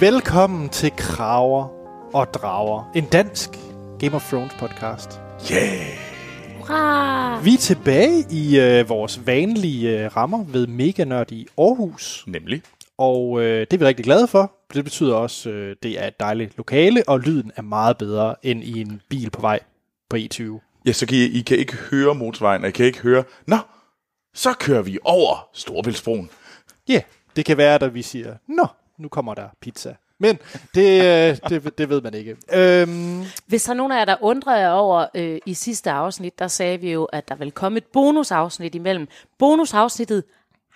[0.00, 1.68] Velkommen til Kraver
[2.14, 3.50] og Drager, en dansk
[3.98, 5.20] Game of Thrones podcast.
[5.52, 5.98] Yeah!
[6.58, 7.40] Hurra!
[7.40, 12.62] Vi er tilbage i øh, vores vanlige øh, rammer ved Mega Nørd i Aarhus, Nemlig.
[12.98, 14.52] og øh, det er vi rigtig glade for.
[14.74, 18.64] Det betyder også, øh, det er et dejligt lokale, og lyden er meget bedre end
[18.64, 19.60] i en bil på vej
[20.10, 20.82] på E E20.
[20.86, 23.56] Ja, så kan I, I kan ikke høre motorvejen, og I kan ikke høre, nå,
[24.34, 26.30] så kører vi over Storbæltsbroen.
[26.88, 27.02] Ja, yeah,
[27.36, 28.66] det kan være, at vi siger, nå,
[29.00, 29.94] nu kommer der pizza.
[30.18, 30.38] Men
[30.74, 32.36] det, øh, det, det ved man ikke.
[32.52, 36.38] Øhm, Hvis der er nogen af jer, der undrer jer over øh, i sidste afsnit,
[36.38, 39.08] der sagde vi jo, at der vil komme et bonusafsnit imellem.
[39.38, 40.24] Bonusafsnittet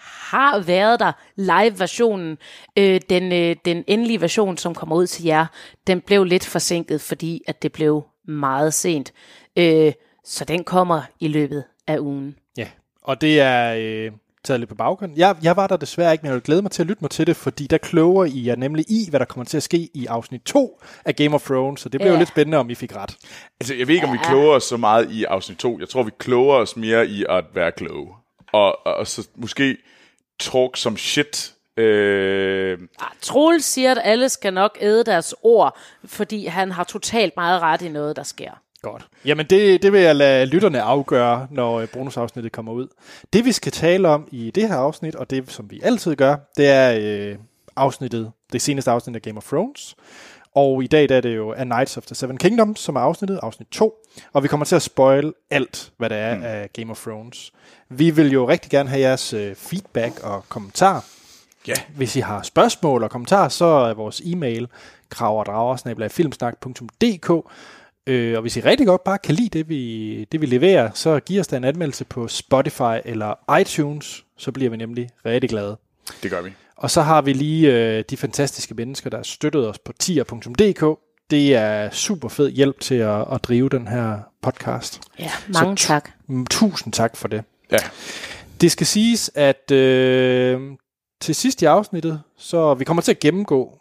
[0.05, 2.39] har været der, live-versionen.
[2.79, 5.47] Øh, den, øh, den endelige version, som kommer ud til jer,
[5.87, 9.13] den blev lidt forsinket, fordi at det blev meget sent.
[9.57, 9.93] Øh,
[10.25, 12.37] så den kommer i løbet af ugen.
[12.57, 12.69] Ja,
[13.03, 14.13] og det er øh,
[14.45, 15.13] taget lidt på baggrund.
[15.17, 17.11] Jeg, jeg var der desværre ikke, men jeg vil glæde mig til at lytte mig
[17.11, 19.89] til det, fordi der kloger I jer nemlig i, hvad der kommer til at ske
[19.95, 22.15] i afsnit 2 af Game of Thrones, så det bliver Ja.
[22.15, 23.17] jo lidt spændende, om I fik ret.
[23.61, 25.79] Altså, jeg ved ikke, om vi kloger os så meget i afsnit 2.
[25.81, 28.13] Jeg tror, vi kloger os mere i at være kloge.
[28.53, 29.77] Og, og, og så måske
[30.41, 31.51] talk som shit.
[31.77, 37.33] Øh, Ah, Troels siger, at alle skal nok æde deres ord, fordi han har totalt
[37.37, 38.51] meget ret i noget, der sker.
[38.85, 39.07] Godt.
[39.25, 42.89] Jamen det, det vil jeg lade lytterne afgøre, når øh, bonusafsnittet kommer ud.
[43.33, 46.37] Det vi skal tale om i det her afsnit, og det som vi altid gør,
[46.57, 47.37] det er øh,
[47.77, 49.95] afsnittet, det seneste afsnit af Game of Thrones.
[50.55, 53.01] Og i dag der er det jo A Knights of the Seven Kingdoms, som er
[53.01, 53.95] afsnittet, afsnit 2.
[54.33, 56.43] Og vi kommer til at spoil alt, hvad der er mm.
[56.43, 57.53] af Game of Thrones.
[57.89, 61.01] Vi vil jo rigtig gerne have jeres øh, feedback og kommentarer.
[61.69, 64.69] ja, Hvis I har spørgsmål og kommentarer, så er vores e-mail
[65.11, 67.31] kraverdrager.filmsnak.dk
[68.07, 71.21] øh, Og hvis I rigtig godt bare kan lide det vi, det, vi leverer, så
[71.21, 75.77] giv os da en anmeldelse på Spotify eller iTunes, så bliver vi nemlig rigtig glade.
[76.23, 76.51] det gør vi.
[76.77, 80.99] Og så har vi lige øh, de fantastiske mennesker, der har støttet os på tier.dk.
[81.31, 85.01] Det er super fed hjælp til at, at drive den her podcast.
[85.19, 86.11] Ja, mange Så- tak.
[86.51, 87.45] Tusind tak for det.
[87.73, 87.77] Ja,
[88.61, 90.61] Det skal siges, at øh,
[91.21, 93.79] til sidst i afsnittet, så vi kommer til at gennemgå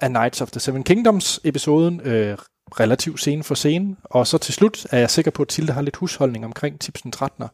[0.00, 2.38] A Knights of the Seven Kingdoms episoden øh,
[2.80, 5.82] relativt scene for scene, og så til slut er jeg sikker på, at Tilde har
[5.82, 7.46] lidt husholdning omkring tipsen 13'er.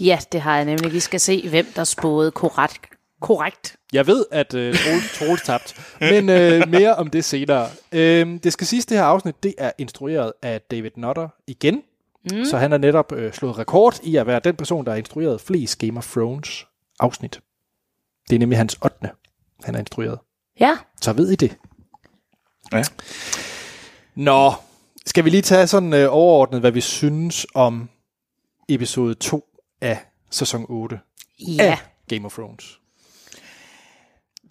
[0.00, 0.92] Ja, det har jeg nemlig.
[0.92, 2.86] Vi skal se, hvem der spåede korrekt.
[3.20, 3.76] korrekt.
[3.92, 4.74] Jeg ved, at øh,
[5.18, 7.68] Troels, tabt, men øh, mere om det senere.
[7.92, 11.82] Øh, det skal siges, det her afsnit, det er instrueret af David Nutter igen,
[12.32, 12.44] mm.
[12.44, 15.40] så han har netop øh, slået rekord i at være den person, der har instrueret
[15.40, 16.66] flest Game of Thrones
[17.00, 17.40] afsnit.
[18.30, 18.96] Det er nemlig hans 8.
[19.64, 20.18] han har instrueret.
[20.60, 21.56] Ja, Så ved I det.
[22.72, 22.82] ja.
[24.20, 24.52] Nå,
[25.06, 27.88] skal vi lige tage sådan øh, overordnet, hvad vi synes om
[28.68, 29.44] episode 2
[29.80, 29.98] af
[30.30, 31.00] sæson 8
[31.38, 31.62] ja.
[31.62, 32.80] af Game of Thrones.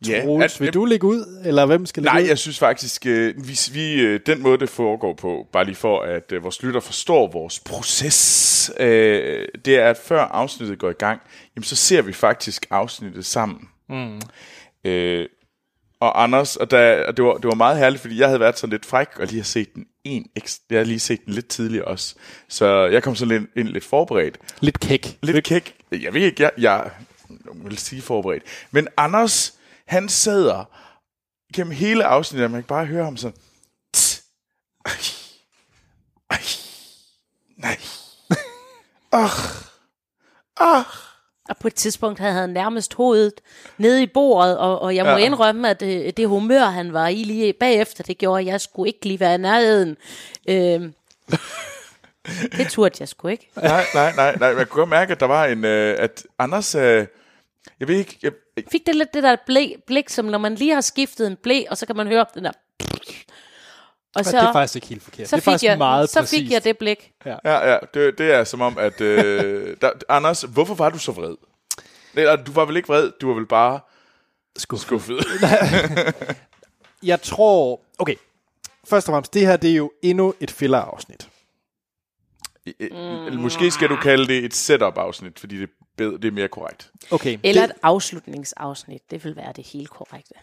[0.07, 0.21] ja.
[0.25, 2.27] Troels, vil du lægge ud, eller hvem skal lægge Nej, ud?
[2.27, 6.01] jeg synes faktisk, øh, hvis vi, øh, den måde, det foregår på, bare lige for,
[6.01, 10.93] at øh, vores lytter forstår vores proces, øh, det er, at før afsnittet går i
[10.93, 11.21] gang,
[11.55, 13.69] jamen, så ser vi faktisk afsnittet sammen.
[13.89, 14.21] Mm.
[14.83, 15.25] Øh,
[15.99, 18.57] og Anders, og, der, og det, var, det var meget herligt, fordi jeg havde været
[18.59, 21.33] sådan lidt fræk, og lige har set den en ekstra, jeg havde lige set den
[21.33, 22.15] lidt tidligere også.
[22.47, 24.37] Så jeg kom sådan lidt, ind lidt forberedt.
[24.59, 25.17] Lidt kæk.
[25.21, 25.75] Lidt kæk.
[25.91, 26.91] Jeg ved ikke, jeg, jeg
[27.53, 28.43] vil sige forberedt.
[28.71, 29.53] Men Anders,
[29.87, 30.65] han sidder
[31.55, 33.37] gennem hele afsnittet, og man kan bare høre ham sådan,
[33.93, 34.23] "Tss.
[34.85, 34.91] ej,
[36.29, 36.41] ej,
[37.57, 37.77] nej,
[39.23, 39.65] ach,
[40.57, 41.08] ach.
[41.49, 43.33] Og på et tidspunkt havde han nærmest hovedet
[43.77, 45.17] nede i bordet, og, og jeg må Ja.
[45.17, 45.25] ja.
[45.25, 48.87] indrømme, at det, det humør, han var i lige bagefter, det gjorde, at jeg skulle
[48.89, 49.97] ikke lige være i nærheden.
[50.49, 50.93] Øhm,
[52.57, 53.49] det turde jeg sgu ikke.
[53.55, 54.53] Nej, nej, nej, nej.
[54.53, 57.05] Man kunne godt mærke, at der var en, øh, at Anders, øh,
[57.79, 58.31] jeg ved ikke, jeg,
[58.71, 61.63] Fik det lidt det der blæ, blik, som når man lige har skiftet en blæ,
[61.69, 62.51] og så kan man høre den der...
[64.15, 65.27] Og Så, så, det er faktisk ikke helt forkert.
[65.29, 66.41] så, det er fik, faktisk jeg, meget så præcist.
[66.41, 67.11] fik jeg det blik.
[67.25, 71.11] ja, ja, det, det er som om, at, øh, der, Anders, hvorfor var du så
[71.11, 71.35] vred?
[72.15, 73.79] Eller, du var vel ikke vred, du var vel bare
[74.57, 74.87] Skuffet.
[74.87, 75.17] skuffet.
[77.03, 77.81] Jeg tror...
[77.99, 78.15] Okay,
[78.87, 81.29] først og fremmest, det her det er jo endnu et filler-afsnit.
[82.65, 83.33] mm.
[83.39, 86.91] Måske skal du kalde det et setup-afsnit, fordi det, er bedre, det er mere korrekt.
[87.11, 90.33] Okay, Eller det, et afslutningsafsnit, det vil være det helt korrekte.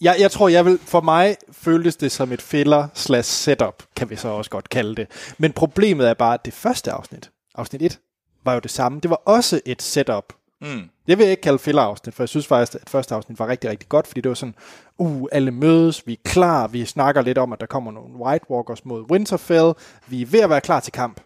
[0.00, 4.10] jeg, jeg tror, jeg vil, for mig føltes det som et filler slash setup, kan
[4.10, 5.34] vi så også godt kalde det.
[5.38, 7.98] Men problemet er bare, at det første afsnit, afsnit 1,
[8.44, 9.00] var jo det samme.
[9.00, 10.32] Det var også et setup.
[10.62, 10.90] Mm.
[11.06, 13.70] Det vil jeg ikke kalde filler-afsnit, for jeg synes faktisk, at første afsnit var rigtig,
[13.70, 14.54] rigtig godt, fordi det var sådan,
[14.98, 18.50] uh, alle mødes, vi er klar, vi snakker lidt om, at der kommer nogle White
[18.50, 19.72] Walkers mod Winterfell,
[20.06, 21.20] vi er ved at være klar til kamp.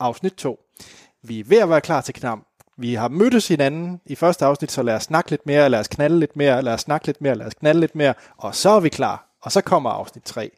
[0.00, 0.60] Afsnit 2.
[1.22, 2.46] Vi er ved at være klar til kamp.
[2.76, 5.88] vi har mødtes hinanden i første afsnit, så lad os snakke lidt mere, lad os
[5.88, 8.70] knalde lidt mere, lad os snakke lidt mere, lad os knalde lidt mere, og så
[8.70, 9.28] er vi klar.
[9.42, 10.50] Og så kommer afsnit 3.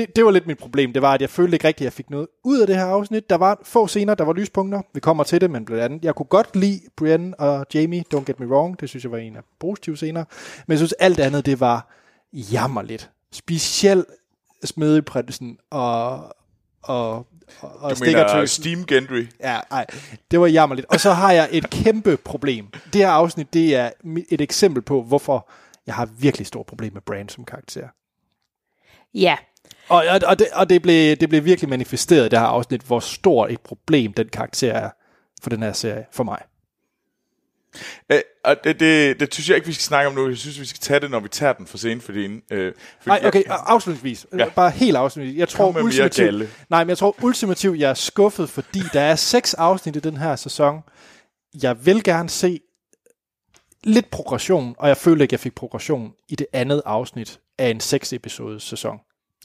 [0.00, 1.92] Det, det var lidt mit problem, det var, at jeg følte ikke rigtigt, at jeg
[1.92, 3.30] fik noget ud af det her afsnit.
[3.30, 4.82] Der var få scener, der var lyspunkter.
[4.94, 8.24] Vi kommer til det, men blandt andet, jeg kunne godt lide Brienne og Jamie, don't
[8.24, 10.24] get me wrong, det synes jeg var en af positive scener.
[10.66, 11.88] Men jeg synes, alt andet, det var
[12.32, 13.10] jammerligt.
[13.32, 14.06] Specielt
[14.64, 16.14] smedeprinsen og,
[16.82, 17.26] og, og,
[17.60, 18.46] og Du mener.
[18.46, 19.26] Steam Gendry.
[19.40, 19.86] Ja, ej,
[20.30, 20.86] det var jammerligt.
[20.90, 22.66] Og så har jeg et kæmpe problem.
[22.92, 23.90] Det her afsnit, det er
[24.30, 25.50] et eksempel på, hvorfor
[25.86, 27.88] jeg har virkelig stort problem med Brand som karakter.
[29.14, 29.36] Ja,
[29.90, 32.80] Og, og, og, det, og det, blev, det blev virkelig manifesteret i det her afsnit,
[32.80, 34.90] hvor stort et problem den karakter er
[35.42, 36.38] for den her serie, for mig.
[38.12, 40.28] Øh, og det, det, det synes jeg ikke, vi skal snakke om nu.
[40.28, 42.02] Jeg synes, vi skal tage det, når vi tager den for sent.
[42.02, 42.72] Fordi, øh, fordi
[43.06, 44.26] Nej, okay, afslutningsvis.
[44.38, 44.48] Ja.
[44.48, 45.38] Bare helt afslutningsvis.
[45.38, 49.54] Jeg tror ultimativt, nej, men jeg tror ultimativt, jeg er skuffet, fordi der er seks
[49.54, 50.80] afsnit i den her sæson.
[51.62, 52.60] Jeg vil gerne se
[53.84, 57.80] lidt progression, og jeg følte ikke, jeg fik progression i det andet afsnit af en
[57.80, 58.98] seks episodes sæson.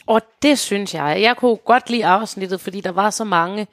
[0.07, 1.17] Og det synes jeg.
[1.21, 3.67] Jeg kunne godt lide afsnittet, fordi der var så mange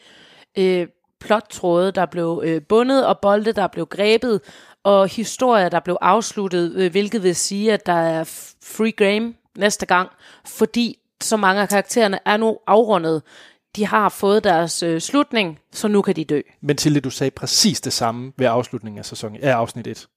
[0.58, 0.86] øh,
[1.20, 4.40] plottråde, der blev øh, bundet, og bolde, der blev grebet,
[4.84, 8.24] og historier, der blev afsluttet, øh, hvilket vil sige, at der er
[8.64, 10.10] free game næste gang,
[10.46, 13.22] fordi så mange af karaktererne er nu afrundet.
[13.76, 16.40] De har fået deres øh, slutning, så nu kan de dø.
[16.60, 20.08] Men Tilde, du sagde præcis det samme ved afslutningen af, sæson, af afsnit 1.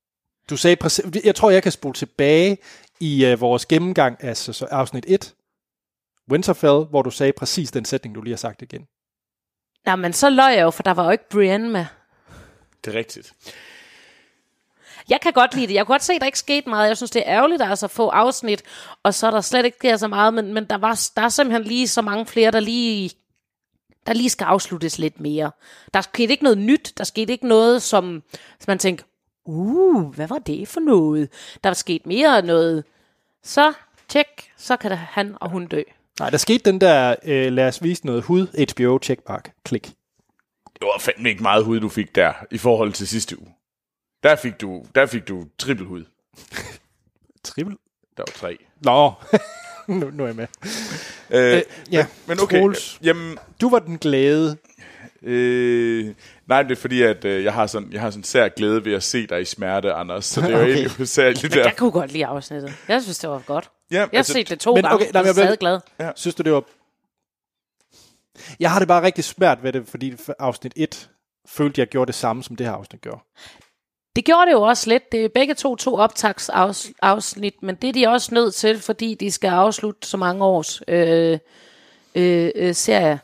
[0.50, 2.58] Du sagde præcis, jeg tror, jeg kan spole tilbage
[3.00, 5.34] i øh, vores gennemgang af sæson, afsnit 1,
[6.32, 8.88] Winterfell, hvor du sagde præcis den sætning, du lige har sagt igen.
[9.86, 11.86] Nej, men så løg jeg jo, for der var jo ikke Brienne med.
[12.86, 13.34] Det er rigtigt.
[15.10, 15.74] Jeg kan godt lide det.
[15.74, 16.88] Jeg kunne godt se, at der ikke skete meget.
[16.88, 18.64] Jeg synes, det er ærgerligt, at der er så få afsnit,
[19.04, 21.30] og så er der slet ikke sker så meget, men, men der, var, der er
[21.30, 23.12] simpelthen lige så mange flere, der lige,
[24.08, 25.52] der lige skal afsluttes lidt mere.
[25.94, 26.94] Der skete ikke noget nyt.
[26.98, 28.24] Der skete ikke noget, som,
[28.60, 29.04] som man tænker,
[29.46, 31.30] uh, hvad var det for noget?
[31.64, 32.84] Der er sket mere noget.
[33.44, 33.74] Så,
[34.08, 35.82] tjek, så kan der, han og hun dø.
[36.20, 39.84] Nej, der skete den der, øh, lad os vise noget hud, HBO checkmark, klik.
[40.74, 43.50] Det var fandme ikke meget hud, du fik der, i forhold til sidste uge.
[44.24, 46.06] Der fik du, der fik du trippelhud.
[47.44, 47.78] Triple.
[48.18, 48.58] Der var tre.
[48.82, 49.12] Nå,
[50.00, 50.48] nu, nu er jeg med.
[51.30, 53.00] Øh, ja, men okay, Troels.
[53.04, 54.58] jamen, Du var den glade.
[55.22, 56.14] øh,
[56.48, 58.94] nej, det er fordi, at øh, jeg har sådan, jeg har sådan sær glæde ved
[58.94, 60.26] at se dig i smerte, Anders.
[60.26, 60.72] Så det er jo Okay.
[60.74, 61.64] egentlig hovedsageligt der.
[61.64, 62.74] Jeg kunne godt lide afsnittet.
[62.88, 63.70] Jeg synes, det var godt.
[63.92, 65.60] Ja, Jeg har altså, set det to men gange, okay, nej, men jeg er stadig
[65.60, 65.80] glad.
[66.16, 66.64] Synes du, det var...
[68.60, 71.10] Jeg har det bare rigtig svært ved det, fordi afsnit 1
[71.48, 73.20] følte, jeg gjorde det samme, som det her afsnit gjorde.
[74.16, 75.12] Det gjorde det jo også lidt.
[75.12, 79.32] Det er begge to to optagsafsnit, men det er de også nødt til, fordi de
[79.32, 81.40] skal afslutte så mange års øh,
[82.16, 83.20] øh, øh, serie.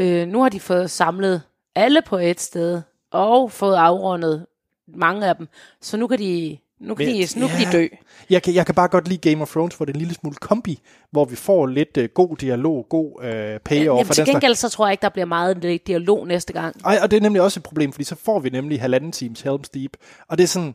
[0.00, 1.42] Øh, nu har de fået samlet
[1.80, 4.46] alle på et sted, og fået afrundet
[4.94, 5.48] mange af dem.
[5.80, 7.66] Så nu kan de, nu kan de, nu kan ja.
[7.66, 7.86] de dø.
[8.30, 10.14] Jeg kan, jeg kan bare godt lide Game of Thrones, hvor det er en lille
[10.14, 10.80] smule kombi,
[11.10, 13.98] hvor vi får lidt øh, god dialog, god øh, payoff.
[13.98, 14.30] Jamen, til den slags.
[14.30, 16.76] gengæld så tror jeg ikke, der bliver meget dialog næste gang.
[16.84, 19.40] Ej, og det er nemlig også et problem, fordi så får vi nemlig halvanden times
[19.40, 19.96] Helm's Deep,
[20.28, 20.74] og det er sådan,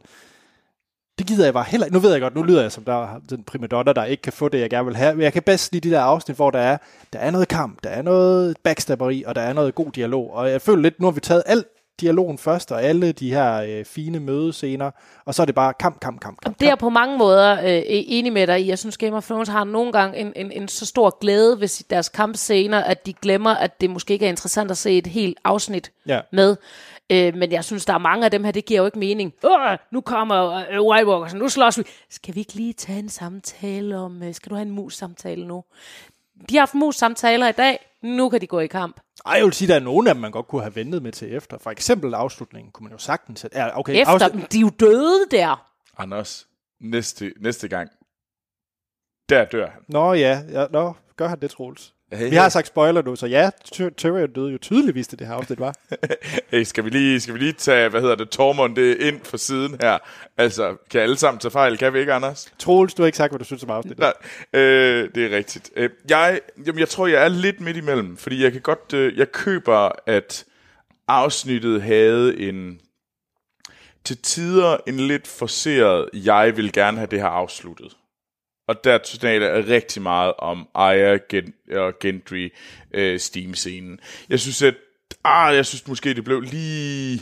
[1.18, 3.20] det gider jeg bare heller Nu ved jeg godt, nu lyder jeg som der er
[3.30, 5.74] den primadonna, der ikke kan få det, jeg gerne vil have, men jeg kan bedst
[5.74, 6.78] lide de der afsnit, hvor der er,
[7.14, 10.52] der er noget kamp, der er noget backstabberi, og der er noget god dialog, og
[10.52, 11.68] jeg føler lidt, nu har vi taget alt
[12.02, 14.92] dialogen først, og alle de her øh, fine mødescener,
[15.26, 16.60] og så er det bare kamp, kamp, kamp, kamp.
[16.60, 18.70] Det er jeg på mange måder øh, enig med dig i.
[18.70, 21.84] Jeg synes, Game of Thrones har nogle gange en, en, en så stor glæde ved
[21.90, 25.38] deres kampscener, at de glemmer, at det måske ikke er interessant at se et helt
[25.44, 26.20] afsnit Ja.
[26.32, 26.56] med.
[27.12, 29.34] Øh, men jeg synes, der er mange af dem her, det giver jo ikke mening.
[29.44, 31.84] Åh, nu kommer øh, White Walkers, nu slås vi.
[32.10, 35.64] Skal vi ikke lige tage en samtale om, øh, skal du have en mus-samtale nu?
[36.50, 39.00] De har haft mus-samtaler i dag, nu kan de gå i kamp.
[39.26, 41.12] Ej, jeg vil sige, der er nogle af dem, man godt kunne have ventet med
[41.12, 41.58] til efter.
[41.58, 43.46] For eksempel afslutningen kunne man jo sagtens...
[43.54, 45.72] Ja, okay, Efter afslut- de er jo døde der.
[45.98, 46.48] Anders,
[46.82, 47.90] næste, næste gang,
[49.30, 49.82] der dør han.
[49.90, 51.94] Nå ja, ja nå, gør han det, Troels.
[52.16, 55.28] Hey, Vi har sagt spoiler nu, så ja, Ty- Tyrion døde jo tydeligvis i det
[55.28, 55.76] her afsnit, var.
[56.52, 59.38] hey, skal, vi lige, skal vi lige tage, hvad hedder det, Tormund det ind for
[59.38, 59.98] siden her?
[60.38, 61.78] Altså, kan alle sammen tage fejl?
[61.78, 62.54] Kan vi ikke, Anders?
[62.60, 64.00] Troels, du har ikke sagt, hvad du synes om afsnittet.
[64.00, 64.14] Nej,
[64.62, 65.72] øh, det er rigtigt.
[65.76, 69.18] Øh, jeg, jamen, jeg tror, jeg er lidt midt imellem, fordi jeg kan godt, øh,
[69.18, 70.46] jeg køber, at
[71.08, 72.80] afsnittet havde en,
[74.04, 77.98] til tider en lidt forceret, jeg vil gerne have det her afsluttet.
[78.68, 82.50] Og der taler jeg rigtig meget om Aya Gen, og Gendry
[82.94, 84.00] øh, Steam-scenen.
[84.30, 84.74] Jeg synes, at
[85.24, 87.22] ah, jeg synes måske, det blev lige...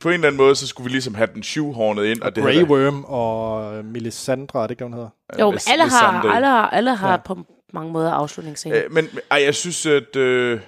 [0.00, 2.20] På en eller anden måde, så skulle vi ligesom have den shoehornet ind.
[2.22, 5.10] Og, det Grey havde- Worm og Melisandre, er det ikke, hvad hun hedder?
[5.40, 7.16] Jo, men alle har, alle har, alle har ja.
[7.16, 7.38] på
[7.72, 8.84] mange måder afslutningsscener.
[8.84, 10.16] Øh, men men, ej, jeg synes, at...
[10.16, 10.60] Øh,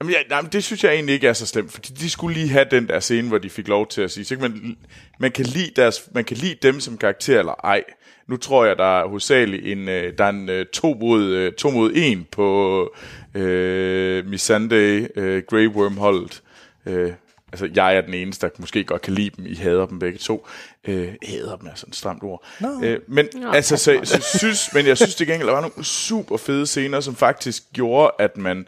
[0.00, 2.34] Jamen, ja, nej, men det synes jeg egentlig ikke er så slemt, fordi de skulle
[2.34, 4.76] lige have den der scene, hvor de fik lov til at sige, så kan man,
[5.18, 7.84] man, kan lide deres, man kan lide dem som karakter eller ej.
[8.26, 11.52] Nu tror jeg, der er hovedsageligt en, øh, der er en øh, to, mod, øh,
[11.52, 12.94] to mod en på
[13.34, 16.42] øh, Missandei, øh, Grey Worm-holdet.
[16.86, 17.12] Øh,
[17.52, 19.46] altså, jeg er den eneste, der måske godt kan lide dem.
[19.46, 20.46] I hader dem begge to.
[20.88, 22.44] Øh, hader dem er sådan et stramt ord.
[22.60, 22.82] Nå.
[22.82, 26.36] Øh, men, altså, så, så, synes, men jeg synes det gengæld, der var nogle super
[26.36, 28.66] fede scener, som faktisk gjorde, at man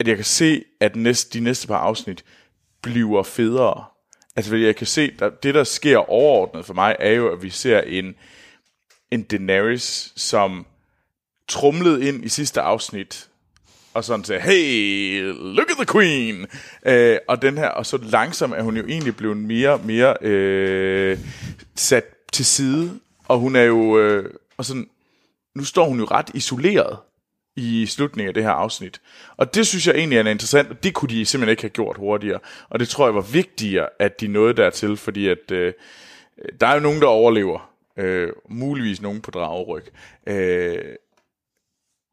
[0.00, 2.24] at jeg kan se, at næste, de næste par afsnit
[2.82, 3.84] bliver federe.
[4.36, 7.50] Altså, jeg kan se, at det, der sker overordnet for mig, er jo, at vi
[7.50, 8.14] ser en,
[9.10, 10.66] en Daenerys, som
[11.48, 13.28] trumlede ind i sidste afsnit,
[13.94, 16.46] og sådan sagde, hey, look at the queen!
[16.86, 21.18] Øh, og den her, og så langsomt er hun jo egentlig blevet mere mere øh,
[21.74, 24.88] sat til side, og hun er jo, øh, og sådan,
[25.54, 26.98] nu står hun jo ret isoleret
[27.58, 29.00] i slutningen af det her afsnit.
[29.36, 31.96] Og det synes jeg egentlig er interessant, og det kunne de simpelthen ikke have gjort
[31.96, 32.40] hurtigere.
[32.68, 35.72] Og det tror jeg var vigtigere, at de nåede dertil, fordi at øh,
[36.60, 37.70] der er jo nogen, der overlever.
[37.96, 39.84] Øh, muligvis nogen på drageryg.
[40.26, 40.94] Øh,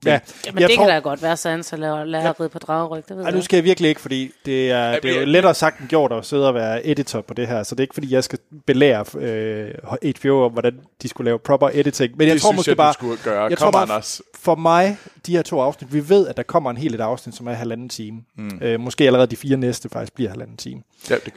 [0.06, 0.84] Ja, Jamen, det tror...
[0.86, 2.48] kan da godt være Sansa laver lærer ja.
[2.48, 5.06] på drageryg, det ved Ej, jeg nu skal jeg virkelig ikke, fordi det er, det
[5.12, 7.64] er jo jeg- lettere sagt end gjort at sidde og være editor på det her,
[7.64, 9.72] så det er ikke fordi, jeg skal belære øh,
[10.20, 12.18] HBO om, hvordan de skulle lave proper editing.
[12.18, 13.44] Men jeg det tror synes måske jeg, bare, du skulle gøre.
[13.44, 14.22] jeg Kom, tror bare, Anders.
[14.36, 17.36] for mig, de her to afsnit, vi ved, at der kommer en helt et afsnit,
[17.36, 18.22] som er halvanden time.
[18.38, 18.60] Mm.
[18.62, 20.82] Øh, måske allerede de fire næste faktisk bliver halvanden time.
[21.10, 21.34] Ja, det,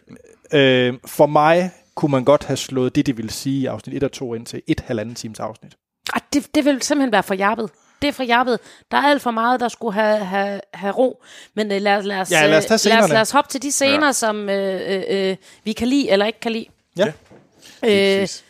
[0.53, 4.03] Øh, for mig kunne man godt have slået det, det ville sige i afsnit 1
[4.03, 5.73] og 2 ind til et halvanden times afsnit.
[6.15, 7.71] Ah, det, det vil simpelthen være for jappet.
[8.03, 8.61] Det er for jappet.
[8.91, 11.23] Der er alt for meget, der skulle have, have, have ro.
[11.55, 13.31] Men øh, lad, os- lad, os, Ja, lad os tage øh, lad, os, lad os
[13.31, 14.07] hoppe til de scener, Ja.
[14.07, 14.13] ja.
[14.13, 16.67] som øh, øh, øh, vi kan lide eller ikke kan lide.
[16.99, 17.07] Ja.
[17.07, 18.45] Øh, præcis.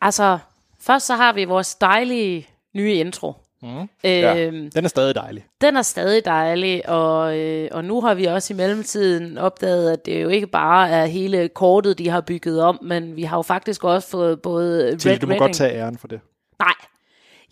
[0.00, 0.38] altså,
[0.80, 3.32] først så har vi vores dejlige nye intro.
[3.62, 3.78] Mm.
[3.80, 4.46] Øh, Ja.
[4.50, 5.44] Den er stadig dejlig.
[5.60, 10.06] Den er stadig dejlig, og, øh, og nu har vi også i mellemtiden opdaget, at
[10.06, 13.42] det jo ikke bare er hele kortet, de har bygget om, men vi har jo
[13.42, 15.40] faktisk også fået både Til, Red du må Wedding...
[15.46, 16.20] godt tage æren for det.
[16.58, 16.74] Nej,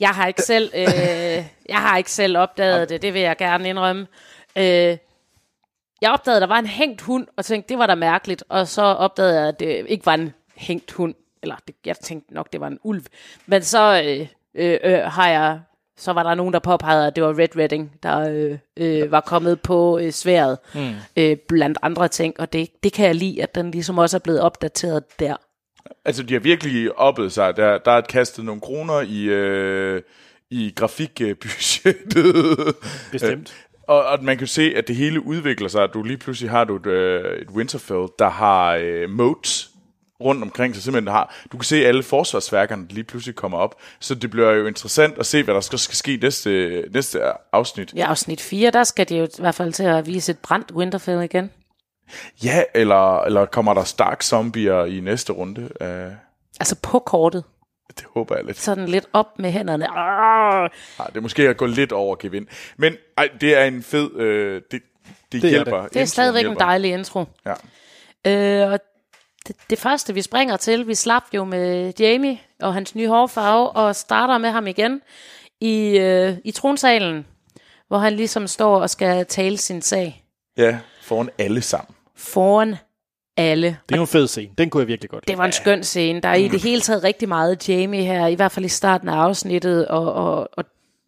[0.00, 3.69] jeg har ikke selv, øh, jeg har ikke selv opdaget det, det vil jeg gerne
[3.69, 4.07] indrømme.
[4.57, 4.97] Øh,
[6.03, 8.69] jeg opdagede, at der var en hængt hund, og tænkte, det var da mærkeligt, og
[8.69, 12.53] så opdagede jeg, at det ikke var en hængt hund, eller det, jeg tænkte nok,
[12.53, 13.05] det var en ulv.
[13.47, 15.61] Men så øh, øh, øh, har jeg,
[15.97, 19.21] så var der nogen, der påpegede, at det var Red Redding, der øh, øh, var
[19.21, 20.95] kommet på øh, sværet, mm.
[21.17, 24.21] øh, blandt andre ting, og det, det kan jeg lide, at den ligesom også er
[24.21, 25.37] blevet opdateret der.
[26.05, 27.57] Altså, de har virkelig oppet sig.
[27.57, 30.02] Der, der er kastet nogle kroner i, øh,
[30.50, 32.75] i grafikbudgettet.
[33.12, 33.55] Bestemt.
[33.83, 35.88] Og, og man kan se, at det hele udvikler sig.
[35.95, 39.71] Du lige pludselig har du et, øh, et Winterfell, der har øh, moats
[40.21, 40.85] rundt omkring sig.
[40.85, 43.75] Simpelthen har, du kan se alle forsvarsværkerne, der lige pludselig kommer op.
[44.00, 47.21] Så det bliver jo interessant at se, hvad der skal, skal ske næste, næste
[47.52, 47.93] afsnit.
[47.93, 50.73] I afsnit 4, der skal de jo i hvert fald til at vise et brændt
[50.73, 51.50] Winterfell igen.
[52.44, 55.62] Ja, eller, eller kommer der Stark Zombier i næste runde?
[55.80, 56.12] Uh,
[56.60, 57.44] Altså på kortet.
[57.98, 58.58] det håber jeg lidt.
[58.58, 59.86] Sådan lidt op med hænderne.
[59.88, 60.72] Arrr!
[61.00, 62.46] Ej, det er måske at gå lidt over gevind.
[62.76, 64.16] Men ej, det er en fed...
[64.16, 64.82] Øh, det, det,
[65.32, 65.86] Det det er hjælper.
[65.86, 67.25] Det er stadigvæk en dejlig intro.
[67.46, 67.54] Ja.
[68.64, 68.78] Øh, og
[69.46, 73.70] det, det første, vi springer til, vi slap jo med Jamie og hans nye hårfarve,
[73.70, 75.02] og starter med ham igen
[75.60, 77.26] i, øh, i tronsalen,
[77.88, 80.25] hvor han ligesom står og skal tale sin sag
[80.56, 81.96] ja, foran alle sammen.
[82.16, 82.76] Foran
[83.37, 83.66] alle.
[83.88, 84.52] Det er jo en fed scene.
[84.58, 85.38] Den kunne jeg virkelig godt Det lide.
[85.38, 86.20] var en skøn scene.
[86.20, 89.08] Der er i det hele taget rigtig meget Jamie her, i hvert fald i starten
[89.08, 90.64] af afsnittet, og, og, og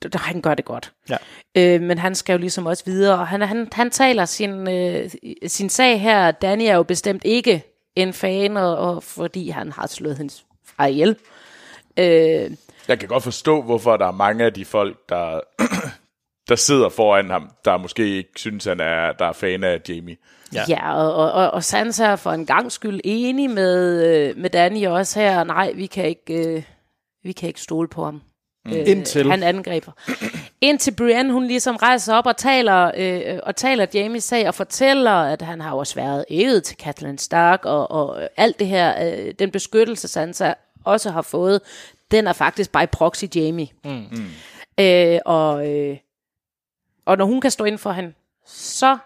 [0.06, 0.92] d- han gør det godt.
[1.10, 1.16] Ja.
[1.56, 5.10] Øh, men han skal jo ligesom også videre, og han, han, han taler sin, øh,
[5.46, 6.30] sin sag her.
[6.30, 7.62] Danny er jo bestemt ikke
[7.96, 10.44] en fan, og, og fordi han har slået hendes
[10.76, 11.16] far ihjel.
[11.96, 12.50] Øh,
[12.88, 15.40] Jeg kan godt forstå, hvorfor der er mange af de folk, der,
[16.48, 20.16] der sidder foran ham, der måske ikke synes, han er, der er fan af Jamie.
[20.54, 20.62] Ja.
[20.68, 24.86] ja, og, og, og, Sansa er for en gang skyld enig med, øh, med Danny
[24.86, 25.44] også her.
[25.44, 26.62] Nej, vi kan ikke, øh,
[27.22, 28.20] vi kan ikke stole på ham.
[28.68, 29.92] Øh, Indtil- Han angriber.
[30.60, 35.12] Indtil Brienne, hun ligesom rejser op og taler, øh, og taler Jamies sag og fortæller,
[35.12, 39.34] at han har også været æget til Catelyn Stark, og, og alt det her, øh,
[39.38, 40.52] den beskyttelse Sansa
[40.84, 41.60] også har fået,
[42.10, 43.68] den er faktisk by proxy Jamie.
[43.84, 44.06] Mm.
[44.80, 45.96] Øh, og, øh,
[47.08, 48.12] og når hun kan stå ind for hende,
[48.46, 48.98] så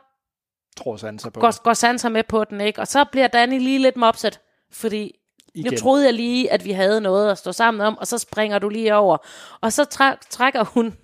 [0.76, 1.40] tror Sansa på.
[1.40, 2.80] går, går Sansa med på den, ikke?
[2.80, 4.40] Og så bliver Danny lige lidt mopset,
[4.72, 5.18] fordi
[5.54, 5.72] Igen.
[5.72, 8.58] nu troede jeg lige, at vi havde noget at stå sammen om, og så springer
[8.58, 9.16] du lige over.
[9.60, 10.96] Og så træ- trækker hun,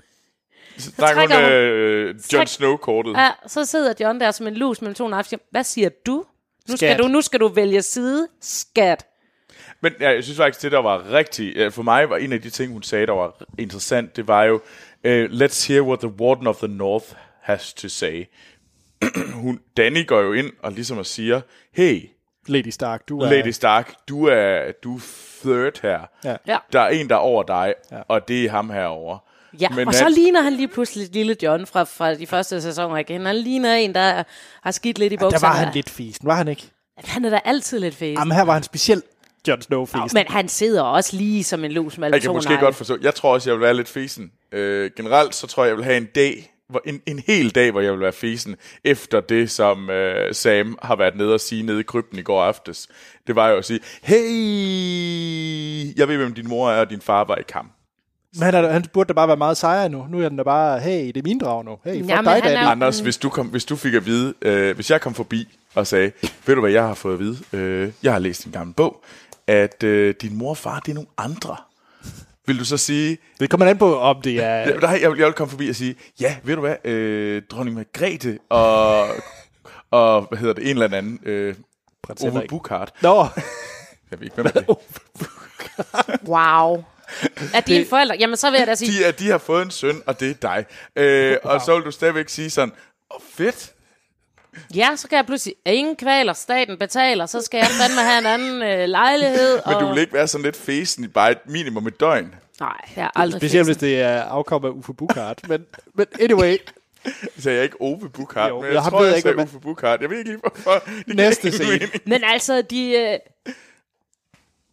[0.79, 3.13] Så der er trækker kun hun- øh, træk- Snow-kortet.
[3.13, 5.35] ja, så sidder John der som en lus mellem to nafs.
[5.51, 6.25] Hvad siger du?
[6.69, 6.99] Nu skal Skat.
[6.99, 8.29] du, nu skal du vælge side.
[8.41, 9.07] Skat.
[9.81, 11.57] Men ja, jeg synes faktisk, det der var rigtig...
[11.57, 14.45] øh, For mig var en af de ting, hun sagde, der var interessant, det var
[14.45, 14.61] jo,
[15.05, 17.05] uh, let's hear what the Warden of the North
[17.43, 18.25] has to say.
[19.43, 21.41] hun, Danny går jo ind og ligesom og siger,
[21.73, 22.09] hey,
[22.47, 23.31] Lady Stark, du er...
[23.31, 25.01] Lady Stark, du er, du er
[25.43, 26.01] third her.
[26.25, 26.37] Ja.
[26.47, 26.57] Ja.
[26.73, 27.97] Der er en, der er over dig, Ja.
[27.97, 28.03] ja.
[28.09, 29.19] og det er ham herovre.
[29.61, 32.27] Ja, Men Men og han- så ligner han lige pludselig lille John fra, fra de
[32.27, 33.27] første sæsoner igen.
[33.27, 34.23] Han ligner en, der
[34.63, 35.43] har skidt lidt i Der bukserne.
[35.43, 36.71] var han lidt fisen, var han ikke?
[37.05, 38.19] Han er da altid lidt fæs.
[38.19, 39.05] Jamen, her var han specielt
[39.49, 40.11] Jon Snow fisen.
[40.15, 42.97] Men han sidder også lige som en lus med Jeg kan måske godt forstå.
[43.03, 44.31] Jeg tror også, jeg vil være lidt fesen.
[44.53, 47.71] Øh, generelt så tror jeg, jeg vil have en dag, hvor, en, en hel dag,
[47.71, 51.63] hvor jeg vil være fesen, efter det, som øh, Sam har været nede og sige
[51.63, 52.89] nede i krypten i går aftes.
[53.27, 57.25] Det var jo at sige, hey, jeg ved, hvem din mor er, og din far
[57.25, 57.73] var i kamp.
[58.35, 60.07] Men han, er, han burde da bare være meget sejere nu.
[60.11, 61.79] Nu er den da bare, hey, det er min drag nu.
[61.85, 64.75] Hey, fuck dig, er jo- Anders, hvis du, kom, hvis du fik at vide, øh,
[64.75, 66.13] hvis jeg kom forbi og sagde,
[66.47, 67.37] ved du hvad jeg har fået at vide?
[67.53, 69.03] Øh, jeg har læst en gammel bog,
[69.49, 71.57] at øh, din mor og far, det er nogle andre.
[72.47, 74.59] Vil du så sige, Det kommer an på, om det er...
[74.59, 77.43] Ja, nej, jeg, vil, jeg vil komme forbi og sige, ja, ved du hvad, øh,
[77.51, 79.09] dronning Margrethe og,
[79.91, 81.55] og, hvad hedder det, en eller anden, øh,
[82.23, 82.43] Ove.
[82.49, 82.93] Buchhardt.
[83.03, 83.27] Nå,
[84.11, 84.67] Jeg ved ikke, hvem er det?
[86.29, 86.85] Wow.
[87.55, 88.17] Er dine forældre?
[88.19, 90.31] Jamen, så vil jeg da sige, De, er, de har fået en søn, og det
[90.31, 90.65] er dig.
[90.97, 92.73] Øh, og så vil du stadigvæk sige sådan,
[93.11, 93.73] åh, oh, fedt.
[94.75, 98.19] Ja, så kan jeg pludselig, at ingen kvaler, staten betaler, så skal jeg fandme have
[98.19, 99.61] en anden øh, lejlighed.
[99.67, 99.81] Men og...
[99.81, 102.35] du vil ikke være sådan lidt fesen i bare et minimum et døgn.
[102.61, 103.79] Nej, jeg er aldrig specielt fesen.
[103.81, 105.49] hvis det er afkom af Uffe Bukart.
[105.49, 106.57] Men, men anyway,
[107.37, 109.43] Så sagde jeg ikke Ove Buchhardt, Jo, men jeg, jeg tror, ved jeg ikke, sagde
[109.43, 110.03] Uffe Buchhardt.
[110.03, 110.83] Jeg ved ikke lige, hvorfor.
[111.07, 111.89] Det Næste scene.
[112.05, 112.91] Men altså, de...
[112.91, 113.19] Øh,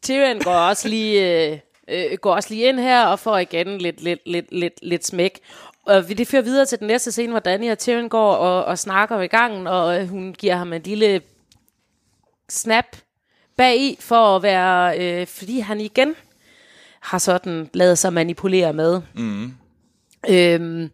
[0.03, 1.45] Tyrion går også lige...
[1.51, 5.05] Øh, øh, går også lige ind her og får igen lidt, lidt, lidt, lidt, lidt
[5.05, 5.39] smæk.
[5.85, 8.65] Og vi- det fører videre til den næste scene, hvor Danny og Tyrion går og,
[8.65, 11.21] og snakker ved gangen, og øh, hun giver ham en lille
[12.49, 12.85] snap
[13.57, 16.15] bag i for at være, øh, fordi han igen
[16.99, 19.01] har sådan lavet sig manipulere med.
[19.13, 19.53] Mm.
[20.29, 20.91] Øhm,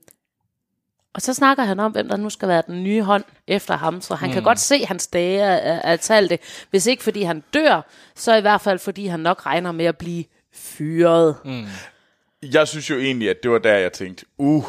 [1.13, 4.01] og så snakker han om, hvem der nu skal være den nye hånd efter ham,
[4.01, 4.33] så han mm.
[4.33, 6.39] kan godt se, hans dage er, er talte.
[6.69, 7.81] Hvis ikke fordi han dør,
[8.15, 10.23] så i hvert fald fordi han nok regner med at blive
[10.53, 11.35] fyret.
[11.45, 11.63] Mm.
[12.43, 14.65] Jeg synes jo egentlig, at det var der, jeg tænkte, uh,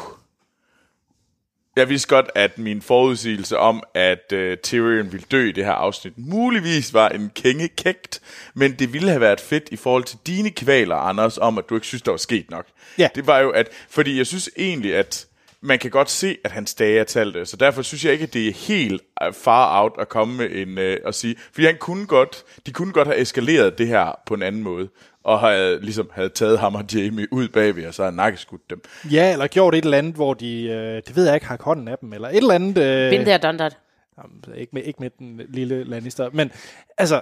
[1.75, 5.71] jeg vidste godt, at min forudsigelse om, at uh, Tyrion ville dø i det her
[5.71, 8.21] afsnit, muligvis var en kængekægt,
[8.53, 11.75] men det ville have været fedt i forhold til dine kvaler, Anders, om at du
[11.75, 12.65] ikke synes, der var sket nok.
[12.97, 13.09] Ja.
[13.15, 15.27] Det var jo, at, fordi jeg synes egentlig, at
[15.63, 18.33] man kan godt se, at hans dage er talte, så derfor synes jeg ikke, at
[18.33, 21.77] det er helt øh, far out at komme med en, uh, og sige, fordi han
[21.79, 24.89] kunne godt, de kunne godt have eskaleret det her på en anden måde,
[25.23, 28.81] og havde, ligesom havde taget ham og Jamie ud bagved, og så havde nakkeskudt dem.
[29.11, 31.87] ja, eller gjort et eller andet, hvor de, øh, det ved jeg ikke, har hånden
[31.87, 32.77] af dem, eller et eller andet...
[32.77, 33.77] Øh, Been there, done that.
[34.17, 36.51] Jamen, ikke, med, ikke med den lille Lannister, men
[36.97, 37.15] altså,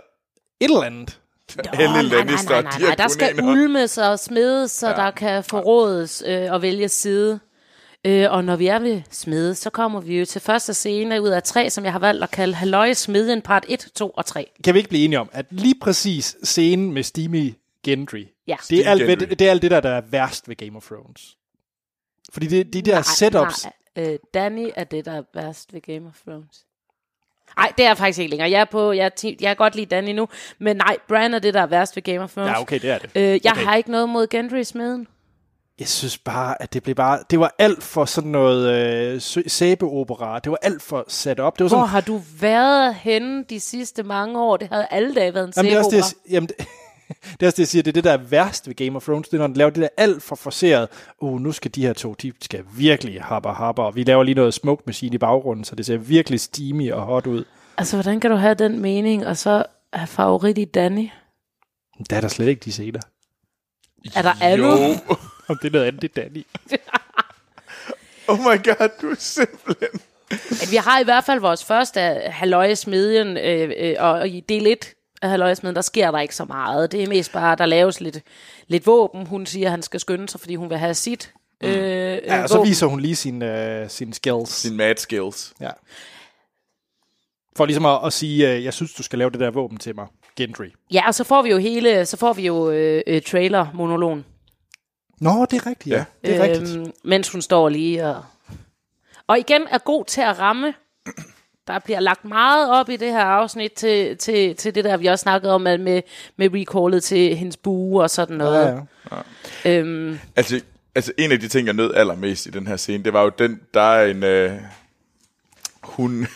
[0.59, 1.19] et eller andet.
[1.73, 2.95] Helle nej, nej, Lannister, nej, nej, nej.
[2.95, 4.95] Der skal ulmes og smedes, så ja.
[4.95, 7.39] der kan forrådes øh, og vælge side.
[8.05, 11.29] Øh, og når vi er ved smede, så kommer vi jo til første scene ud
[11.29, 14.51] af tre, som jeg har valgt at kalde Halløj Smedjen part 1, 2 og 3.
[14.63, 18.55] Kan vi ikke blive enige om, at lige præcis scenen med Steamy Gendry, Ja.
[18.69, 19.19] det, er alt, Gendry.
[19.27, 21.37] ved, det er alt det der, der er værst ved Game of Thrones.
[22.33, 23.65] Fordi det, de der Nej, setups...
[23.95, 26.65] Nej, øh, Danny er det, der er værst ved Game of Thrones.
[27.57, 28.49] Nej, det er jeg faktisk ikke længere.
[28.51, 30.27] Jeg er, på, jeg, er ti- jeg er godt lide Danny nu,
[30.59, 32.49] men nej, Bran er det, der er værst ved Game of Thrones.
[32.49, 33.09] Ja, okay, det er det.
[33.15, 33.63] Øh, jeg Okay.
[33.63, 35.07] har ikke noget mod Gendry smeden.
[35.79, 37.19] Jeg synes bare, at det blev bare...
[37.29, 40.39] Det var alt for sådan noget øh, sæbeopera.
[40.39, 41.59] Det var alt for sat op.
[41.59, 41.89] Det var Hvor sådan...
[41.89, 44.57] har du været henne de sidste mange år?
[44.57, 46.33] Det havde alle dage været en Jamen, det er også det, jeg, sæbeopera.
[46.33, 46.57] jamen, det,
[47.39, 47.83] det er også det, jeg siger.
[47.83, 49.27] Det er det, der er værst ved Game of Thrones.
[49.29, 50.89] Det er, når den laver det der alt for forceret.
[51.21, 53.83] Uh, nu skal de her to, de skal virkelig happer happer.
[53.83, 57.01] Og vi laver lige noget smoke machine i baggrunden, så det ser virkelig steamy og
[57.01, 57.43] hot ud.
[57.77, 61.09] Altså, hvordan kan du have den mening, og så er favorit i Danny?
[62.09, 62.99] Der er der slet ikke de scener.
[64.15, 64.67] Er der Anu?
[65.47, 66.45] Om det er noget andet, det er Danny.
[68.27, 69.89] Oh my god, du er simpelthen...
[70.31, 74.67] At vi har i hvert fald vores første halvøje smedjen, øh, øh, og i del
[74.67, 76.91] 1 af halvøje smedjen, der sker der ikke så meget.
[76.91, 78.19] Det er mest bare, der laves lidt,
[78.67, 79.27] lidt våben.
[79.27, 82.43] Hun siger, at han skal skynde sig, fordi hun vil have sit øh, Ja, øh,
[82.43, 82.69] og så våben.
[82.69, 84.61] viser hun lige sine, uh, sine skills.
[84.61, 85.53] Din mad skills.
[85.61, 85.69] Ja.
[87.57, 89.95] For ligesom at, at sige, uh, jeg synes, du skal lave det der våben til
[89.95, 90.07] mig.
[90.35, 90.65] Gendry.
[90.93, 94.25] Ja, og så får vi jo hele, så får vi jo øh, øh, trailer-monologen.
[95.21, 96.05] Nå, det er rigtigt, ja.
[96.23, 96.29] Ja.
[96.29, 96.77] Det er rigtigt.
[96.77, 98.23] Øhm, mens hun står lige og...
[99.27, 100.73] Og igen er god til at ramme.
[101.67, 105.05] Der bliver lagt meget op i det her afsnit til, til, til det der, vi
[105.05, 106.01] også snakkede om med, med,
[106.37, 108.85] med recallet til hendes bue og sådan noget.
[109.11, 109.15] Ja,
[109.65, 109.79] ja.
[109.79, 110.61] Øhm, Altså,
[110.95, 113.31] altså, en af de ting, jeg nød allermest i den her scene, det var jo
[113.39, 114.23] den, der er en...
[114.23, 114.51] Øh,
[115.83, 116.27] hun,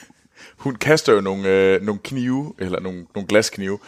[0.57, 3.79] hun kaster jo nogle, øh, nogle knive, eller nogle, nogle glasknive,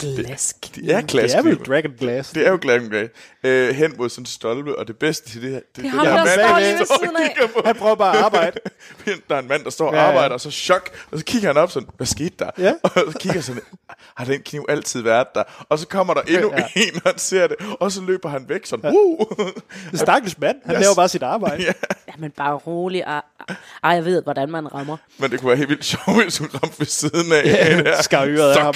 [0.00, 0.56] Glask.
[0.74, 1.38] Det er Det glasknive.
[1.38, 2.30] er vel Dragon Glass.
[2.30, 3.08] Det er jo glasknive.
[3.44, 5.56] Øh, hen mod sådan en stolpe, og det bedste til det her...
[5.58, 7.64] Det, Det er ham, der der står lige ved og siden af.
[7.66, 8.60] Han prøver bare at arbejde.
[9.28, 10.06] Der er en mand, der står og Ja, ja.
[10.08, 12.50] arbejder, og så chok, og så kigger han op sådan, hvad skete der?
[12.58, 12.72] Ja.
[12.82, 13.62] Og så kigger han sådan,
[14.16, 15.42] har den kniv altid været der?
[15.68, 16.64] Og så kommer der endnu Ja.
[16.76, 19.26] en, og han ser det, og så løber han væk sådan, uh!
[19.90, 20.56] Det stakkels mand.
[20.66, 20.80] Han Yes.
[20.80, 21.62] laver bare sit arbejde.
[21.62, 21.72] ja.
[22.08, 23.00] Ja, men bare rolig.
[23.00, 23.22] Ej,
[23.84, 24.96] ej, jeg ved, hvordan man rammer.
[25.18, 27.44] Men det kunne være helt vildt sjovt, hvis hun ramte ved siden af.
[27.84, 28.74] Ja, Skar øret af ham.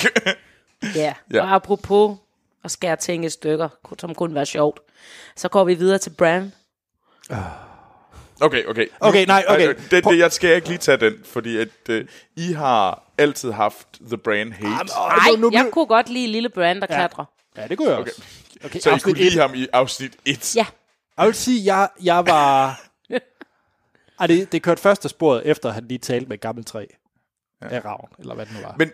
[0.95, 1.43] Ja, Ja.
[1.43, 2.19] og apropos
[2.65, 4.81] at skære ting i stykker, som kunne være sjovt,
[5.37, 6.53] så går vi videre til Bran.
[8.43, 8.87] Okay, okay.
[9.01, 9.69] Okay, nej, okay.
[9.69, 11.97] Øh, Det, det, jeg skal ikke lige tage den, fordi at, uh,
[12.37, 14.69] I har altid haft The Brain Hate.
[14.69, 16.97] Nej, Altså, nu jeg kunne godt lide lille Bran, der ja.
[16.97, 17.25] klatrer.
[17.57, 18.23] Ja, det kunne jeg også.
[18.65, 19.41] Okay, så I kunne lide et.
[19.41, 20.57] ham i afsnit 1.
[20.57, 20.67] Ja,
[21.19, 22.81] Jeg vil sige, jeg, jeg var...
[24.21, 26.85] Ej, det, det kørte først af sporet, efter han lige talte med et gammelt træ.
[27.63, 27.69] Ja.
[27.69, 28.75] Af ravn, eller hvad det nu var.
[28.79, 28.91] Men,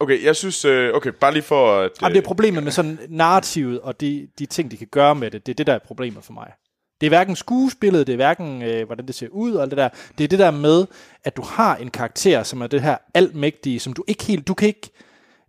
[0.00, 0.64] okay, jeg synes...
[0.64, 1.90] Øh, okay, bare lige for at...
[2.02, 5.30] Jamen, det er problemet med sådan narrativet, og de, de ting, de kan gøre med
[5.30, 6.52] det, det er det, der er problemet for mig.
[7.00, 9.78] Det er hverken skuespillet, det er hverken, øh, hvordan det ser ud, og alt det
[9.78, 9.88] der.
[10.18, 10.86] Det er det der med,
[11.24, 14.48] at du har en karakter, som er det her almægtige, som du ikke helt...
[14.48, 14.90] Du kan ikke...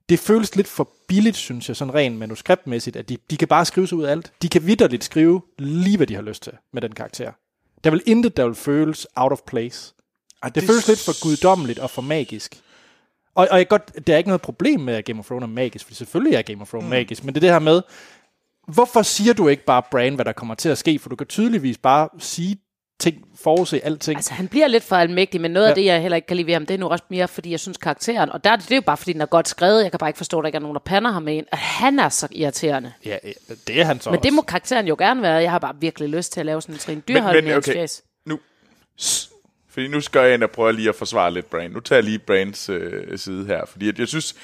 [0.09, 3.65] Det føles lidt for billigt, synes jeg, sådan rent manuskriptmæssigt, at de, de kan bare
[3.65, 4.31] skrive sig ud af alt.
[4.41, 7.31] De kan vidderligt skrive lige, hvad de har lyst til med den karakter.
[7.83, 9.93] Der vil intet, der vil føles out of place.
[10.43, 12.61] Ej, Det føles lidt for guddommeligt og for magisk.
[13.35, 15.47] Og, og jeg godt, der er ikke noget problem med, at Game of Thrones er
[15.47, 16.89] magisk, for selvfølgelig er Game of Thrones mm.
[16.89, 17.81] magisk, men det er det her med,
[18.67, 20.99] hvorfor siger du ikke bare, Bran, hvad der kommer til at ske?
[20.99, 22.57] For du kan tydeligvis bare sige
[22.99, 24.17] ting, forudse alting.
[24.17, 25.69] altså han bliver lidt for almægtig, men noget ja.
[25.69, 27.51] af det, jeg heller ikke kan lide ved ham, det er nu også mere, fordi
[27.51, 29.91] jeg synes karakteren, og der, det er jo bare, fordi den er godt skrevet, jeg
[29.91, 31.99] kan bare ikke forstå, at der ikke er nogen, der pander ham en, at han
[31.99, 32.93] er så irriterende.
[33.05, 33.17] Ja,
[33.67, 34.35] det er han så Men det også.
[34.35, 35.33] må karakteren jo gerne være.
[35.35, 37.71] Jeg har bare virkelig lyst til at lave sådan en trin dyrhold med okay.
[37.71, 37.87] okay.
[38.25, 38.39] Nu,
[39.01, 39.30] s-
[39.71, 41.71] fordi nu skal jeg ind og prøve lige at forsvare lidt Brain.
[41.71, 44.35] Nu tager jeg lige Brains øh, side her, fordi at jeg synes,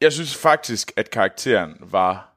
[0.00, 2.34] jeg synes faktisk, at karakteren var...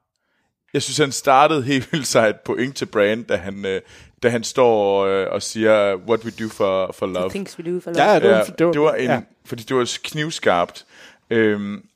[0.74, 3.80] Jeg synes, han startede helt vildt sig et point til Brain, da han, øh,
[4.22, 7.30] da han står øh, og siger, what we do for, for love.
[7.30, 8.04] Things we do for love.
[8.04, 9.20] ja, det var, Ja, det var, det var en, ja.
[9.44, 10.86] fordi det var knivskarpt.
[11.30, 11.86] Øhm,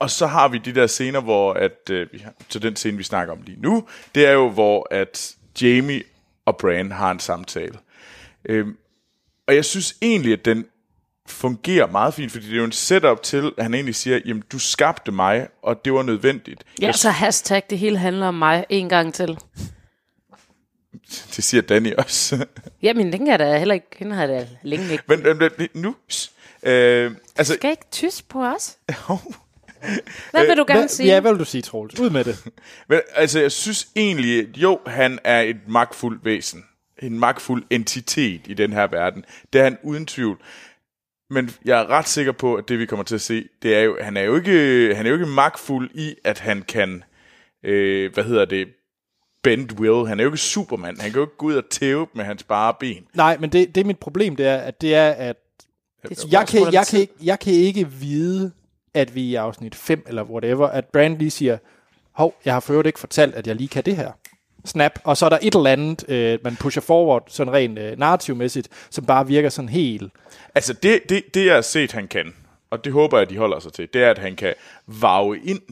[0.00, 2.06] og så har vi de der scener, hvor at, øh,
[2.48, 6.02] så den scene, vi snakker om lige nu, det er jo, hvor at Jamie
[6.44, 7.78] og Bran har en samtale.
[8.44, 8.76] Øhm,
[9.48, 10.64] og jeg synes egentlig, at den
[11.26, 14.42] fungerer meget fint, fordi det er jo en setup til, at han egentlig siger, jamen
[14.52, 16.64] du skabte mig, og det var nødvendigt.
[16.80, 19.38] Ja, Jeg, så hashtag, det hele handler om mig en gang til.
[21.36, 22.46] det siger Danny også.
[22.82, 25.04] Jamen, den kan da heller ikke, hende har da længe ikke.
[25.08, 25.94] men, men, men nu...
[26.62, 28.76] Øh, altså, Skal ikke tyst på os?
[30.30, 31.06] Hvad vil du gerne Hvad, sige?
[31.06, 32.00] ja, hvad vil du sige, Troels?
[32.00, 32.44] Ud med det.
[32.88, 36.64] Men altså, jeg synes egentlig, at jo, han er et magtfuldt væsen.
[37.02, 39.24] En magtfuld entitet i den her verden.
[39.52, 40.38] Det er han uden tvivl.
[41.30, 43.80] Men jeg er ret sikker på, at det vi kommer til at se, det er
[43.82, 47.04] jo, han er jo ikke, han er jo ikke magtfuld i, at han kan,
[47.62, 48.68] øh, hvad hedder det,
[49.42, 50.08] bend will.
[50.08, 51.00] Han er jo ikke Superman.
[51.00, 53.04] Han kan jo ikke gå ud og tæve med hans bare ben.
[53.14, 55.36] Nej, men det, det er mit problem, det er, at det er, at
[56.02, 58.52] Det er jeg kan, jeg, kan, ikke- jeg kan ikke vide,
[58.94, 61.58] at vi i afsnit 5 eller whatever, at Brand lige siger,
[62.12, 64.12] hov, jeg har for ikke fortalt, at jeg lige kan det her.
[64.64, 64.98] Snap.
[65.04, 68.68] Og så er der et eller andet, øh, man pusher forward, sådan rent øh, narrativmæssigt,
[68.90, 70.12] som bare virker sådan helt...
[70.54, 72.34] Altså, det, det, det jeg har set, han kan,
[72.70, 74.54] og det håber jeg, de holder sig til, det er, at han kan
[74.86, 75.62] varve ind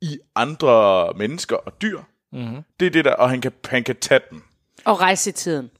[0.00, 2.00] i andre mennesker og dyr.
[2.32, 2.62] Mm-hmm.
[2.80, 4.42] Det er det der, og han kan, han kan tage dem.
[4.84, 5.70] Og rejse i tiden.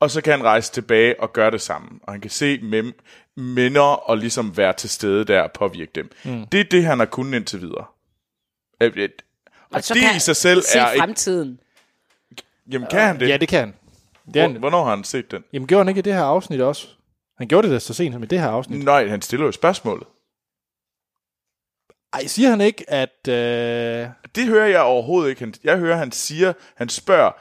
[0.00, 1.88] Og så kan han rejse tilbage og gøre det samme.
[2.02, 3.00] Og han kan se mem-
[3.36, 6.10] minder og ligesom være til stede der og påvirke dem.
[6.24, 6.46] Mm.
[6.46, 7.84] Det er det, han har kunnet indtil videre.
[8.80, 9.08] Øh, øh,
[9.46, 11.56] Og, og så det kan i sig selv se er ikke...
[12.72, 13.28] Jamen, kan han det?
[13.28, 13.74] Ja, det kan han.
[14.26, 14.60] Det er Hvor, han.
[14.60, 15.44] hvornår har han set den?
[15.52, 16.88] Jamen, gjorde han ikke i det her afsnit også?
[17.38, 18.84] Han gjorde det da så sent som i det her afsnit.
[18.84, 20.06] Nej, han stiller jo spørgsmålet.
[22.12, 23.28] Ej, siger han ikke, at...
[23.28, 24.08] Øh...
[24.34, 25.54] Det hører jeg overhovedet ikke.
[25.64, 27.32] Jeg hører, han siger, han spørger,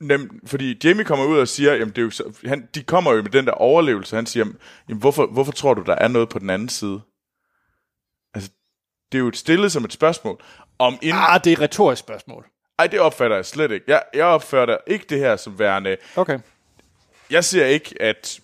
[0.00, 3.12] nem, fordi Jamie kommer ud og siger, jamen det er jo så, han, de kommer
[3.12, 4.46] jo med den der overlevelse, han siger,
[4.88, 7.00] jamen hvorfor, hvorfor tror du, der er noget på den anden side?
[8.34, 8.50] Altså,
[9.12, 10.42] det er jo stillet som et spørgsmål.
[10.78, 11.16] Om ind...
[11.16, 12.46] Ah, det er et retorisk spørgsmål.
[12.80, 13.84] Ej, det opfatter jeg slet ikke.
[13.88, 15.96] Jeg, jeg opfatter ikke det her som værende...
[16.16, 16.38] Okay.
[17.30, 18.40] Jeg siger ikke, at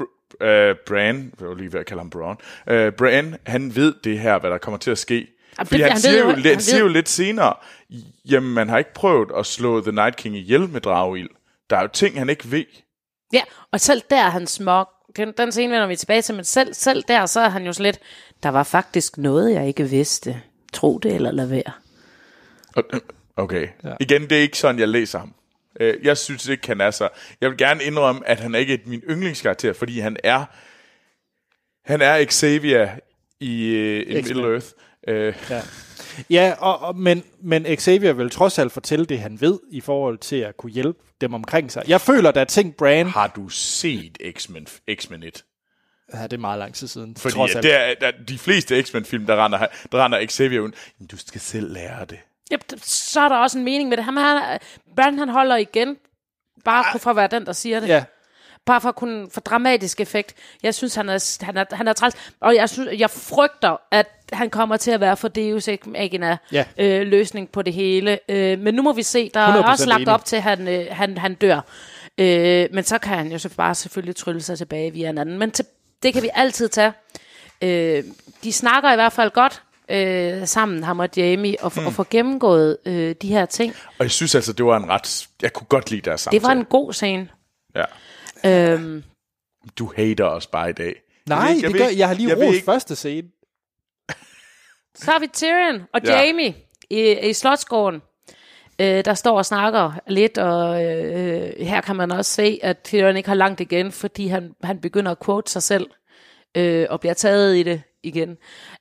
[0.00, 3.94] Br- øh, Bran, jeg var lige ved at kalde ham Braun, øh, Bran, han ved
[4.04, 5.14] det her, hvad der kommer til at ske.
[5.14, 7.54] Jamen, Fordi det- han, han siger jo, han han siger jo lidt senere,
[8.24, 11.28] jamen man har ikke prøvet at slå The Night King ihjel med drageild.
[11.70, 12.64] Der er jo ting, han ikke ved.
[13.32, 14.88] Ja, og selv der er han smuk.
[15.16, 17.72] Den, den scene vender vi tilbage til, men selv, selv der, så er han jo
[17.72, 17.98] sådan lidt,
[18.42, 20.42] der var faktisk noget, jeg ikke vidste.
[20.72, 21.72] Tro det eller lad være.
[22.76, 22.84] Og-
[23.36, 23.68] Okay.
[23.84, 23.92] Ja.
[24.00, 25.34] Igen, det er ikke sådan, jeg læser ham.
[25.80, 27.08] Øh, Jeg synes ikke, han er så...
[27.40, 30.44] Jeg vil gerne indrømme, at han er ikke et min yndlingskarakter, fordi han er...
[31.84, 32.88] Han er Xavier
[33.40, 34.36] i, uh, i X-Men.
[34.36, 34.66] Middle Earth.
[35.08, 35.62] Øh, Ja,
[36.30, 40.18] ja og, og, men, men Xavier vil trods alt fortælle det, han ved, i forhold
[40.18, 41.82] til at kunne hjælpe dem omkring sig.
[41.88, 43.06] Jeg føler, der er ting, Bran...
[43.06, 45.44] har du set X-Men, X-Men 1?
[46.14, 47.16] Ja, det er meget lang tid siden.
[47.16, 47.62] Fordi trods alt.
[47.62, 50.70] det er, der, de fleste X-Men-film, der render, der render Xavier ud.
[50.98, 52.18] "Men Du skal selv lære det.
[52.52, 54.04] Yep, så er der også en mening med det.
[54.04, 54.58] Han, han,
[54.96, 55.96] Brand, han holder igen,
[56.64, 57.88] bare for at være den, der siger det.
[57.88, 58.04] Ja,
[58.66, 60.34] Bare for at kunne få dramatisk effekt.
[60.62, 62.14] Jeg synes, han er, han er, han er træls.
[62.40, 66.64] Og jeg, synes, jeg frygter, at han kommer til at være for Deus Machina Ja.
[66.78, 68.18] øh, løsning på det hele.
[68.28, 69.30] Øh, men nu må vi se.
[69.34, 70.14] Der er 100% også lagt enig.
[70.14, 71.60] op til, at han, øh, han, han dør.
[72.18, 75.38] Øh, men så kan han jo så bare selvfølgelig trylle sig tilbage via en anden.
[75.38, 75.64] Men til,
[76.02, 76.92] det kan vi altid tage.
[77.62, 78.04] Øh,
[78.44, 81.86] de snakker i hvert fald godt øh, sammen, ham og Jamie, og, mm.
[81.86, 83.74] og får gennemgået øh, de her ting.
[83.98, 85.28] Og jeg synes altså, det var en ret...
[85.42, 86.40] Jeg kunne godt lide deres samtale.
[86.40, 87.28] Det var en god scene.
[87.74, 87.84] Ja.
[88.72, 89.04] Øhm,
[89.78, 90.94] Du hater os bare i dag.
[91.28, 93.28] nej, Jeg ved det jeg ved gør, jeg har lige rost ikke- første scene.
[95.04, 96.20] Så har vi Tyrion og Ja.
[96.22, 96.54] Jamie
[96.90, 98.02] i, i Slotsgården,
[98.80, 103.16] øh, der står og snakker lidt, og øh, her kan man også se, at Tyrion
[103.16, 105.86] ikke har langt igen, fordi han, han begynder at quote sig selv,
[106.56, 108.36] øh, og bliver taget i det igen,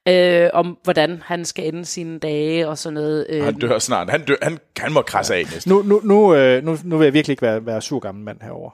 [0.07, 3.25] øh, om hvordan han skal ende sine dage og sådan noget.
[3.29, 4.09] Øh, Han dør snart.
[4.09, 5.71] Han, dør, han, han må krasse af næsten.
[5.71, 8.37] Nu, nu, nu, øh, nu, nu vil jeg virkelig ikke være, være sur gammel mand
[8.41, 8.71] herover.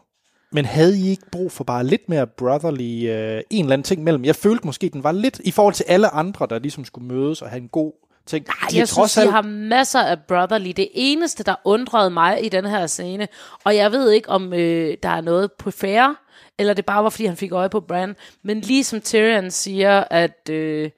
[0.53, 4.03] Men havde I ikke brug for bare lidt mere brotherly, øh, en eller anden ting
[4.03, 4.25] mellem?
[4.25, 7.41] Jeg følte måske, den var lidt i forhold til alle andre, der ligesom skulle mødes
[7.41, 7.91] og have en god
[8.25, 8.45] ting.
[8.47, 10.71] Ej, De er jeg trods synes, de alt- har masser af brotherly.
[10.77, 13.27] Det eneste, der undrede mig i den her scene,
[13.63, 16.15] og jeg ved ikke, om øh, der er noget på fair,
[16.61, 20.03] eller det bare var, fordi han fik øje på Bran, men lige som Tyrion siger,
[20.09, 20.89] at, øh,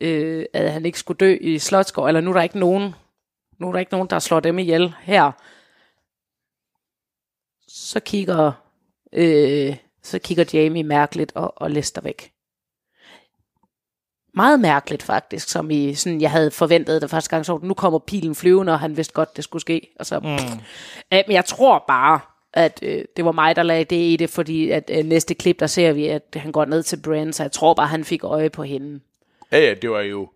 [0.00, 2.94] øh, at han ikke skulle dø i Slotsgård, eller nu er der ikke nogen,
[3.58, 5.32] nu er der ikke nogen, der slår dem ihjel her,
[7.68, 8.52] så kigger,
[9.12, 12.32] øh, så kigger Jamie mærkeligt og, og lister væk
[14.38, 17.98] meget mærkeligt faktisk, som i sådan, jeg havde forventet det første gang, så nu kommer
[17.98, 19.88] pilen flyvende, og han vidste godt, det skulle ske.
[19.98, 20.28] Og så, mm.
[21.12, 22.20] øh, men jeg tror bare,
[22.58, 25.60] at øh, det var mig, der lagde det i det, fordi at øh, næste klip,
[25.60, 28.24] der ser vi, at han går ned til Bran, så jeg tror bare, han fik
[28.24, 29.00] øje på hende.
[29.52, 30.28] Ja, ja, det var jo...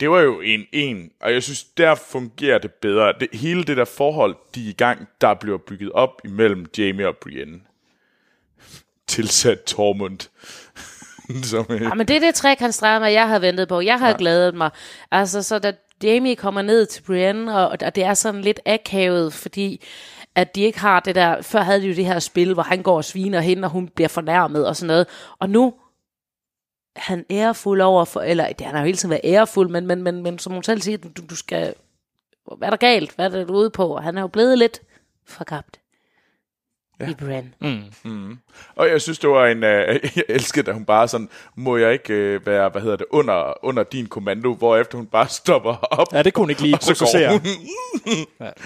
[0.00, 3.12] Det var jo en en, og jeg synes, der fungerer det bedre.
[3.20, 7.08] Det, hele det der forhold, de er i gang, der bliver bygget op imellem Jamie
[7.08, 7.60] og Brienne.
[9.06, 10.18] Tilsat Tormund.
[11.50, 13.80] Som, øh, Ja, men det er det trekantsdrama, jeg har ventet på.
[13.80, 14.16] Jeg har ja.
[14.18, 14.70] glædet mig.
[15.10, 19.32] Altså, så da Jamie kommer ned til Brienne, og, og det er sådan lidt akavet,
[19.32, 19.80] fordi
[20.38, 21.42] at de ikke har det der...
[21.42, 23.88] Før havde de jo det her spil, hvor han går og sviner hende, og hun
[23.88, 25.06] bliver fornærmet og sådan noget.
[25.38, 25.74] Og nu
[26.96, 28.20] er han ærefuld over for...
[28.20, 30.62] Eller, det han har jo hele tiden været ærefuld, men, men, men, men som hun
[30.62, 31.74] selv siger, du, du skal...
[32.56, 33.14] Hvad er der galt?
[33.14, 33.96] Hvad er det, du ude på?
[33.96, 34.80] Han er jo blevet lidt
[35.26, 35.80] forgabt.
[37.00, 37.10] Ja.
[37.10, 37.52] I Brienne.
[38.74, 39.64] Og jeg synes, det var en...
[39.64, 43.06] Øh, jeg elskede, da hun bare sådan, må jeg ikke øh, være, hvad hedder det,
[43.10, 46.06] under, under din kommando, hvorefter hun bare stopper op.
[46.12, 47.40] Ja, det kunne hun ikke lige og så går hun.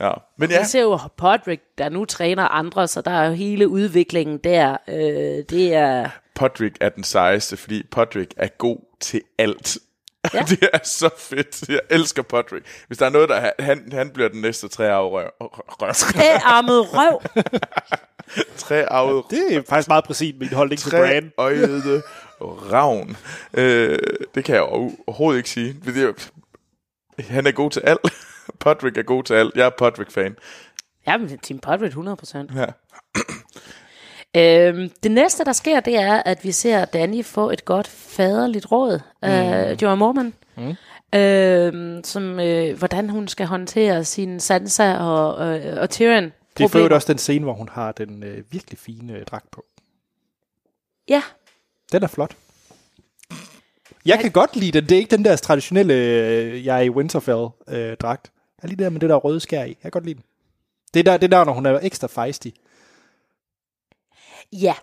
[0.00, 0.12] ja.
[0.36, 3.68] Men ja, Vi ser jo Podrick, der nu træner andre, så der er jo hele
[3.68, 4.76] udviklingen der.
[4.88, 6.08] Øh, det er...
[6.34, 9.78] Podrick er den sejeste, fordi Podrick er god til alt.
[10.34, 10.38] Ja.
[10.40, 10.44] Ja.
[10.48, 11.68] det er så fedt.
[11.68, 12.66] Jeg elsker Podrick.
[12.86, 13.50] Hvis der er noget, der...
[13.58, 15.28] Han, han bliver den næste træarvet røv.
[15.40, 15.92] røv.
[15.94, 17.22] Træarmet røv.
[18.56, 21.32] Træarvet Det er faktisk meget præcist min holdning til Bran.
[21.36, 22.02] Træøjede
[22.42, 23.16] ravn.
[23.54, 23.98] Øh,
[24.34, 25.76] det kan jeg overhovedet ikke sige.
[25.84, 26.12] Det er,
[27.32, 28.00] han er god til alt.
[28.60, 29.54] Podrick er god til alt.
[29.56, 30.36] Jeg er Podrick-fan.
[31.06, 32.58] Ja, men Team Podrick 100%.
[32.60, 32.66] Ja.
[34.36, 38.72] Øhm, det næste, der sker, det er, at vi ser Danny få et godt faderligt
[38.72, 39.78] råd af mm.
[39.82, 40.34] Joanne Mormon.
[40.56, 40.74] Mm.
[41.18, 46.32] Øhm, som, øh, hvordan hun skal håndtere sin Sansa og, øh, og Tyrion.
[46.58, 49.50] Det er for også den scene, hvor hun har den øh, virkelig fine øh, dragt
[49.50, 49.64] på.
[51.08, 51.22] Ja,
[51.92, 52.36] Den er flot.
[54.06, 54.88] Jeg kan godt lide den.
[54.88, 58.30] Det er ikke den der traditionelle, øh, jeg er i Winterfell-dragt.
[58.58, 59.68] jeg er lige der med det der røde skær i.
[59.68, 60.24] Jeg kan godt lide den.
[60.94, 62.48] Det er der, det er der når hun er ekstra feisty.
[64.52, 64.74] Ja.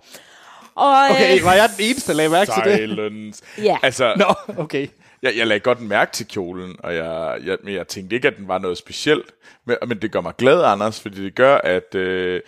[0.76, 2.78] Og, Okay, øh, var jeg den eneste, der lagde mærke til det?
[2.78, 3.44] Silence.
[3.58, 3.78] Ja.
[3.84, 4.88] Altså, Nå, okay.
[5.22, 8.38] jeg, jeg lagde godt mærke til kjolen, og jeg, jeg, men jeg tænkte ikke, at
[8.38, 9.32] den var noget specielt.
[9.66, 12.42] Men, men det gør mig glad, Anders, fordi det gør, at øh,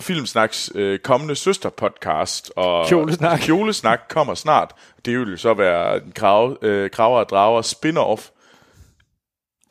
[0.00, 3.40] Filmsnaks øh, kommende søsterpodcast og Kjolesnak.
[3.40, 4.70] Kjolesnak kommer snart.
[5.04, 8.30] Det vil jo så være en krav, øh, Kraver og Drager spin-off.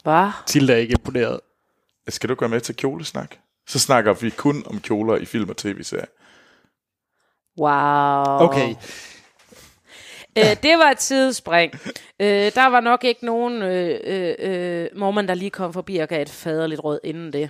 [0.03, 0.29] Hvad?
[0.47, 1.39] Tilda er ikke imponeret.
[2.07, 3.35] Skal du gå med til Kjolesnak?
[3.67, 6.05] Så snakker vi kun om kjoler i film og tv-serier.
[7.61, 8.47] Wow.
[8.47, 8.75] Okay.
[10.37, 11.73] Øh, det var et tidsspring.
[12.19, 16.07] Øh, der var nok ikke nogen øh, øh, øh, mormon, der lige kom forbi og
[16.07, 17.49] gav et faderligt råd inden det.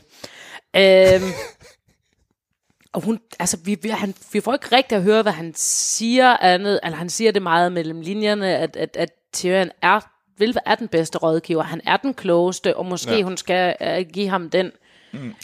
[0.76, 1.22] Øh,
[2.94, 6.38] og hun, altså, vi, vi, han, vi får ikke rigtig at høre, hvad han siger
[6.38, 6.80] andet.
[6.84, 10.00] Altså, han siger det meget mellem linjerne, at, at, at Tyrion er
[10.38, 11.64] vil er den bedste rådgiver.
[11.64, 13.22] Han er den klogeste, og måske Ja.
[13.22, 14.72] hun skal øh, give ham den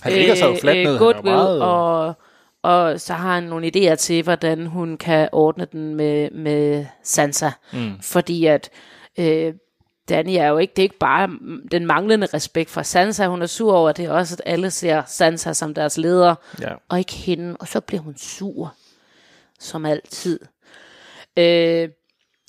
[0.01, 0.85] Han ligger sig jo fladt ned.
[0.85, 2.13] Han er jo goodwill, meget, og,
[2.67, 7.49] og så har han nogle idéer til, hvordan hun kan ordne den med, med Sansa.
[7.73, 7.91] Mm.
[8.01, 8.69] Fordi at
[9.19, 9.53] øh,
[10.09, 11.29] Danny er jo ikke, det er ikke bare
[11.71, 15.03] den manglende respekt for Sansa, hun er sur over, det er også, at alle ser
[15.07, 16.73] Sansa som deres leder, Ja.
[16.89, 18.73] og ikke hende, og så bliver hun sur,
[19.59, 20.39] som altid.
[21.37, 21.89] Øh,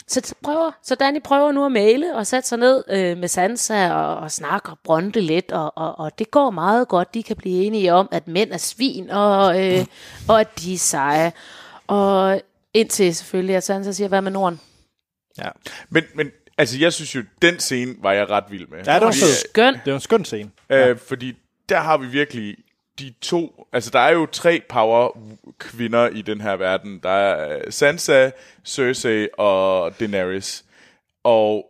[0.09, 3.93] så, prøver, så Danny prøver nu at male og sætte sig ned øh, med Sansa
[3.93, 7.15] og, og snakke og bronte lidt, og, og, og det går meget godt.
[7.15, 9.87] De kan blive enige om, at mænd er svin, og, øh,
[10.29, 11.33] og at de er seje.
[11.87, 12.41] Og
[12.75, 14.61] indtil selvfølgelig, at Sansa siger, hvad med Norden?
[15.39, 15.49] ja.
[15.89, 18.79] Men, men altså, jeg synes jo, den scene var jeg ret vild med.
[18.79, 19.49] Ja, det var Fordi, fed.
[19.51, 19.75] Skøn.
[19.75, 20.51] Det var en skøn scene.
[20.71, 21.35] Øh, fordi
[21.69, 22.57] der har vi virkelig
[22.99, 23.67] de to...
[23.73, 27.01] Altså, der er jo tre power-kvinder i den her verden.
[27.03, 28.31] Der er øh, Sansa,
[28.65, 30.65] Cersei og Daenerys.
[31.25, 31.65] Og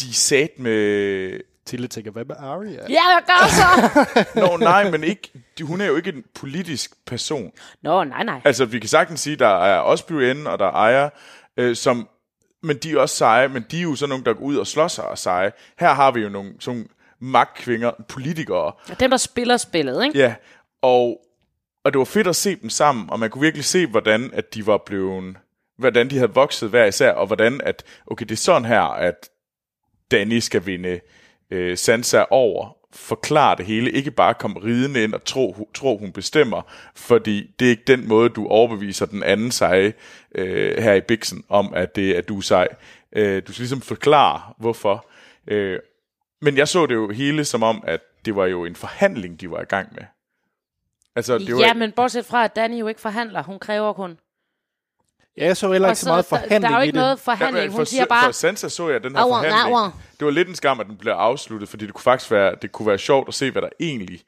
[0.00, 1.40] de sat med...
[1.66, 2.70] Tilde tænker, hvad med Arya?
[2.88, 4.04] Ja, jeg gør så!
[4.40, 5.30] Nå, nej, men ikke,
[5.62, 7.52] hun er jo ikke en politisk person.
[7.82, 8.40] Nå, nej, nej.
[8.44, 11.08] Altså, vi kan sagtens sige, der er også Brienne, og der er Arya,
[11.56, 12.08] øh, som...
[12.62, 14.66] Men de er også seje, men de er jo sådan nogle, der går ud og
[14.66, 15.52] slår sig og seje.
[15.78, 16.88] Her har vi jo nogle sådan
[17.20, 20.18] magtkvinger, politikere, Dem, der spiller spillet, ikke?
[20.18, 20.34] Ja,
[20.82, 21.20] og,
[21.84, 24.54] og det var fedt at se dem sammen, og man kunne virkelig se, hvordan at
[24.54, 25.36] de var blevet,
[25.78, 29.28] hvordan de havde vokset hver især, og hvordan at, okay, det er sådan her, at
[30.10, 31.00] Danny skal vinde
[31.50, 35.98] øh, Sansa over, forklare det hele, ikke bare komme ridende ind og tro, hu- tro
[35.98, 36.62] hun bestemmer,
[36.96, 39.92] fordi det er ikke den måde, du overbeviser den anden seje
[40.34, 42.68] øh, her i Bixen, om at, det, at du er sej.
[43.12, 45.06] Øh, du skal ligesom forklare, hvorfor.
[45.46, 45.78] Øh,
[46.40, 49.50] men jeg så det jo hele som om, at det var jo en forhandling, de
[49.50, 50.02] var i gang med.
[51.16, 53.42] Altså, det var, Ja, men bortset fra, at Danny jo ikke forhandler.
[53.42, 54.18] Hun kræver kun.
[55.36, 57.56] Ja, jeg så heller ikke så meget der, forhandling der er jo ikke noget forhandling.
[57.56, 59.94] Ja, men Hun for, siger for bare, Sansa så jeg den her forhandling.
[60.18, 62.72] Det var lidt en skam, at den blev afsluttet, fordi det kunne faktisk være, det
[62.72, 64.22] kunne være sjovt at se, hvad der egentlig,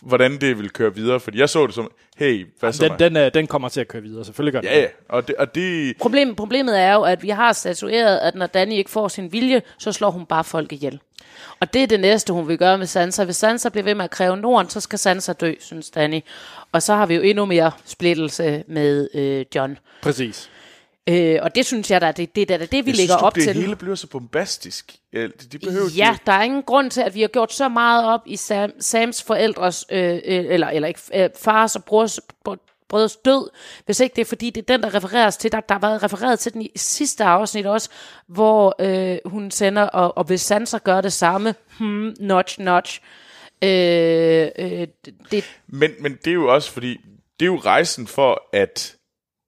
[0.00, 1.20] hvordan det ville køre videre.
[1.20, 2.98] Fordi jeg så det som, hey, hvad så Den, mig?
[2.98, 5.36] den, øh, den kommer til at køre videre, selvfølgelig gør den Ja, ja, og det,
[5.36, 9.08] og det Problem, problemet er jo, at vi har statueret, at når Danny ikke får
[9.08, 11.00] sin vilje, så slår hun bare folk ihjel.
[11.60, 13.24] Og det er det næste, hun vil gøre med Sansa.
[13.24, 16.20] Hvis Sansa bliver ved med at kræve Norden, så skal Sansa dø, synes Danny.
[16.72, 19.78] Og så har vi jo endnu mere splittelse med øh, John.
[20.02, 20.50] Præcis.
[21.08, 23.22] Øh, og det synes jeg da, det, det er da det, vi jeg lægger synes,
[23.22, 23.54] op det til.
[23.54, 24.96] hele bliver så bombastisk.
[25.12, 27.68] Ja, de, de behøver Ja, der er ingen grund til, at vi har gjort så
[27.68, 32.20] meget op i Sam, Sams forældres, øh, øh, eller, eller ikke, øh, fars og brors,
[32.48, 33.50] br- brødres død,
[33.86, 35.52] hvis ikke det er fordi, det er den, der refereres til.
[35.52, 37.88] Der, der har været refereret til den i sidste afsnit også,
[38.28, 43.00] hvor øh, hun sender, og, og hvis Sansa gør det samme, hmm, notch, notch,
[43.64, 44.86] øh, øh,
[45.30, 47.00] det, Men, men det er jo også fordi,
[47.40, 48.96] det er jo rejsen for, at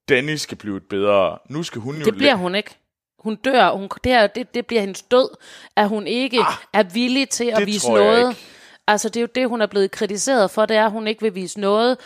[0.09, 1.37] Danny skal blive et bedre.
[1.49, 2.05] Nu skal hun jo...
[2.05, 2.75] det bliver hun ikke.
[3.19, 3.71] Hun dør.
[3.71, 5.29] Hun, det, er, det, det bliver hendes død,
[5.75, 8.29] at hun ikke ah, er villig til at vise noget.
[8.29, 8.41] ikke.
[8.87, 11.21] Altså, det er jo det, hun er blevet kritiseret for, det er, at hun ikke
[11.21, 11.97] vil vise noget.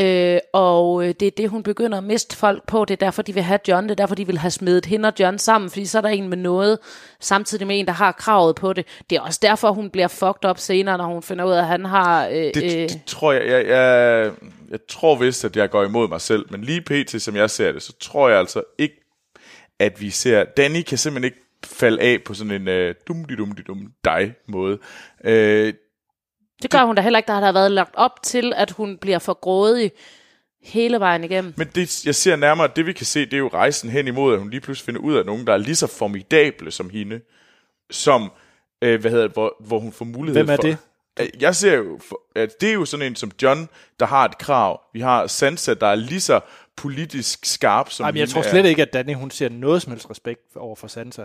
[0.00, 2.84] Øh, og øh, det er det, hun begynder at miste folk på.
[2.84, 3.84] Det er derfor, de vil have John.
[3.84, 5.70] Det er derfor, de vil have smidt hende og John sammen.
[5.70, 6.78] Fordi så er der en med noget,
[7.20, 8.86] samtidig med en, der har kravet på det.
[9.10, 11.66] Det er også derfor, hun bliver fucked op senere, når hun finder ud af, at
[11.66, 12.26] han har...
[12.26, 14.32] Øh, Det, øh, det tror jeg, jeg, jeg,
[14.70, 17.72] jeg tror vist, at jeg går imod mig selv, men lige pt, som jeg ser
[17.72, 18.94] det, så tror jeg altså ikke,
[19.78, 23.56] at vi ser, Danny kan simpelthen ikke falde af på sådan en uh, dum dum
[23.66, 24.78] dum dig måde.
[25.24, 25.74] Uh,
[26.62, 27.26] det gør hun da heller ikke.
[27.26, 29.92] Der har der været lagt op til, at hun bliver for grådig
[30.62, 31.54] hele vejen igennem.
[31.56, 34.32] men det, jeg ser nærmere, det vi kan se, det er jo rejsen hen imod,
[34.32, 37.20] at hun lige pludselig finder ud af nogen, der er lige så formidable som hende,
[37.90, 38.32] som,
[38.82, 40.62] øh, hvad hedder det, hvor, hvor hun får mulighed Hvem er for...
[40.62, 40.78] det?
[41.20, 43.68] Øh, Jeg ser jo, for, at det er jo sådan en som John,
[44.00, 44.80] der har et krav.
[44.92, 46.40] Vi har Sansa, der er lige så
[46.76, 48.50] politisk skarp som Ej, men jeg tror er.
[48.50, 51.24] slet ikke, at Danny hun ser noget som helst respekt over for Sansa.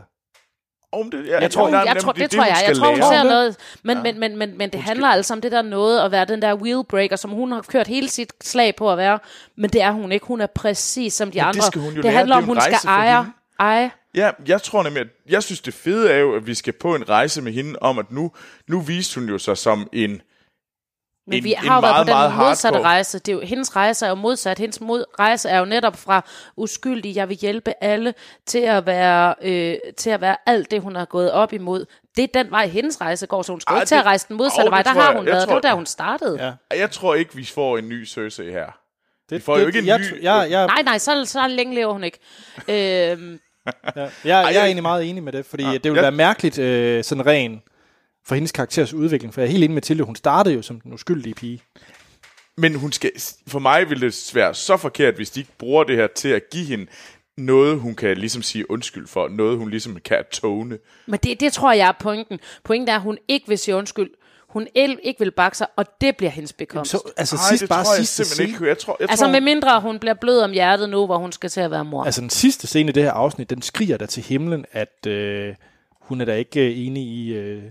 [0.93, 2.57] Om det, ja, Jeg tror- jeg jamen, tror, det det, tror jeg.
[2.67, 3.55] Jeg tror, hun ser noget.
[3.83, 4.03] Men, ja.
[4.03, 6.55] men, men, men, men det handler altså om det der noget at være den der
[6.55, 9.19] wheelbreaker, som hun har kørt hele sit slag på at være.
[9.57, 10.25] Men det er hun ikke.
[10.25, 11.61] Hun er præcis som de det andre.
[11.61, 13.25] skal hun jo det handler Det er om, hun skal eje.
[13.59, 13.91] eje.
[14.15, 16.95] Ja, jeg tror nemlig, at jeg synes, det fede er jo, at vi skal på
[16.95, 18.31] en rejse med hende om, at nu,
[18.67, 20.21] nu viste hun jo sig som en...
[21.27, 23.19] Men En- vi har jo været meget, på den meget modsatte hardcore- rejse.
[23.19, 24.59] Det er jo, hendes rejse er jo modsat.
[24.59, 26.25] Hendes mod, rejse er jo netop fra
[26.57, 28.13] uskyldig, jeg vil hjælpe alle,
[28.45, 31.85] til at være, øh, til at være alt det, hun har gået op imod.
[32.15, 34.05] Det er den vej, hendes rejse går, så hun skal Ej, ikke til at det-
[34.05, 34.77] rejse den modsatte Åh, vej.
[34.77, 35.47] det Der har hun Jeg været.
[35.47, 36.57] tror- Det var der, hun startede.
[36.71, 36.77] Ja.
[36.77, 38.65] Jeg tror ikke, vi får en ny Cersei her.
[39.29, 41.75] Det, Vi får jo ikke en jeg, ny- Jeg, jeg, Nej, nej, så, så længe
[41.75, 42.19] lever hun ikke.
[42.57, 43.39] Øhm,
[43.95, 46.01] ja, jeg, jeg er egentlig meget enig med det, fordi Ja, det ville ja.
[46.01, 47.61] være mærkeligt øh, sådan ren
[48.25, 50.81] for hendes karakters udvikling, for jeg er helt enig med Tilde, hun startede jo som
[50.81, 51.61] den uskyldige pige.
[52.57, 53.11] Men hun skal,
[53.47, 56.41] for mig ville det være så forkert, hvis de ikke bruger det her til at
[56.51, 56.85] give hende
[57.37, 60.77] noget, hun kan ligesom sige undskyld for, noget, hun ligesom kan tone.
[61.07, 62.39] Men det, det tror jeg er pointen.
[62.63, 64.09] Pointen er, at hun ikke vil sige undskyld.
[64.49, 66.91] Hun el- ikke vil bakke sig, og det bliver hendes bekomst.
[66.91, 68.67] Så, altså Ej, sidst, det bare tror jeg sidste simpelthen scene, ikke.
[68.69, 71.31] Jeg tror, jeg Altså tror, med mindre hun bliver blød om hjertet nu, hvor hun
[71.31, 72.03] skal til at være mor.
[72.03, 75.55] altså den sidste scene i det her afsnit, den skriger der til himlen, at øh,
[76.01, 77.63] hun er da ikke øh, enig i øh,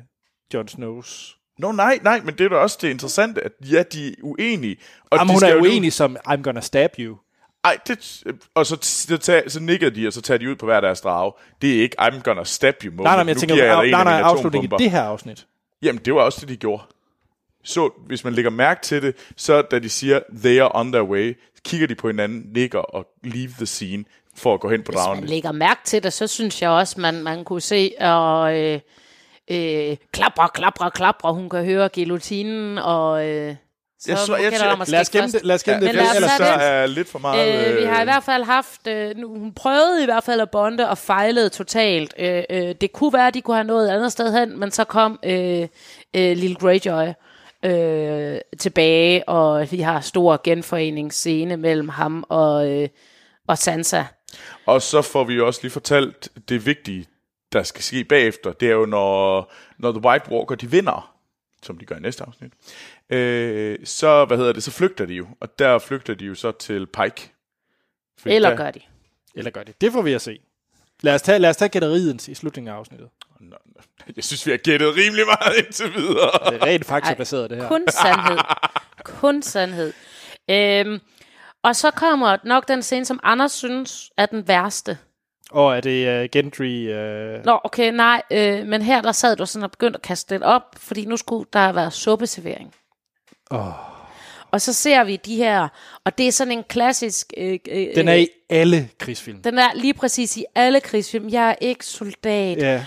[0.55, 1.37] Jon Snows.
[1.59, 4.77] Nå, nej, nej, men det er da også det interessante, at ja, de er uenige.
[5.11, 7.17] Og Jamen, de hun er uenig som, I'm gonna stab you.
[7.65, 8.23] Ej, det,
[8.55, 11.01] og så, så, tager, så nikker de, og så tager de ud på hver deres
[11.01, 11.33] drage.
[11.63, 13.05] Det er ikke, I'm gonna stab you moment.
[13.05, 14.91] Nej, nej, men jeg Nu tænker, jeg nej, nej, af nej, mine afslutningen i det
[14.91, 15.47] her afsnit.
[15.83, 16.83] Jamen, det var også det, de gjorde.
[17.65, 21.05] Så hvis man lægger mærke til det, så da de siger, they are on their
[21.05, 24.05] way, kigger de på hinanden, nikker og leave the scene
[24.37, 25.25] for at gå hen på Hvis man dragen.
[25.25, 28.81] lægger mærke til det, så synes jeg også, man, man kunne se, og øh,
[29.51, 33.55] øh, klapre, klapre, klapre, hun kan høre guillotinen, og øh,
[34.01, 36.03] så Jeg så- jeg om at Lad os gemme det, lad os gemme Men det.
[36.03, 37.69] os ellers så er lidt for meget...
[37.73, 40.51] Øh, vi har i hvert fald haft, øh, nu, hun prøvede i hvert fald at
[40.51, 42.15] bonde og fejlede totalt.
[42.19, 44.71] Øh, øh, det kunne være, at de kunne have nået et andet sted hen, men
[44.71, 45.61] så kom øh,
[46.17, 47.09] øh, Lille Greyjoy
[47.65, 52.89] øh, tilbage, og vi har stor genforeningsscene mellem ham og, øh,
[53.49, 54.05] og Sansa.
[54.67, 57.07] Og så får vi også lige fortalt det vigtige,
[57.53, 58.53] der skal ske bagefter.
[58.53, 61.15] Det er jo, når, når The White Walker, de vinder,
[61.63, 62.53] som de gør i næste afsnit,
[63.11, 65.27] øh, så, hvad hedder det, så flygter de jo.
[65.41, 67.33] Og der flygter de jo så til Pike.
[68.19, 68.81] Fordi Eller der, gør de.
[69.35, 69.81] eller gør det.
[69.81, 70.39] Det får vi at se.
[71.03, 73.09] Lad os tage, lad os tage gætteriet i slutningen af afsnittet.
[73.41, 73.57] Nå.
[74.17, 76.51] Jeg synes, vi har gættet rimelig meget indtil videre.
[76.51, 77.69] Det er rent faktabaseret, det her.
[77.69, 78.39] Kun sandhed.
[79.05, 79.93] Kun sandhed.
[80.51, 81.01] Øhm,
[81.63, 84.99] og så kommer nok den scene, som Anders synes er den værste.
[85.51, 86.89] Og er det uh, Gendry...
[87.39, 90.35] Uh, Nå, okay, nej, øh, men her der sad du sådan og begyndte at kaste
[90.35, 92.75] den op, fordi nu skulle der være suppeservering.
[93.51, 93.61] oh,
[94.51, 95.69] Og så ser vi de her,
[96.05, 97.33] og det er sådan en klassisk...
[97.37, 99.43] Øh, øh, den er i alle krigsfilm.
[99.43, 101.29] den er lige præcis i alle krigsfilm.
[101.29, 102.59] Jeg er ikke soldat.
[102.59, 102.85] Ja.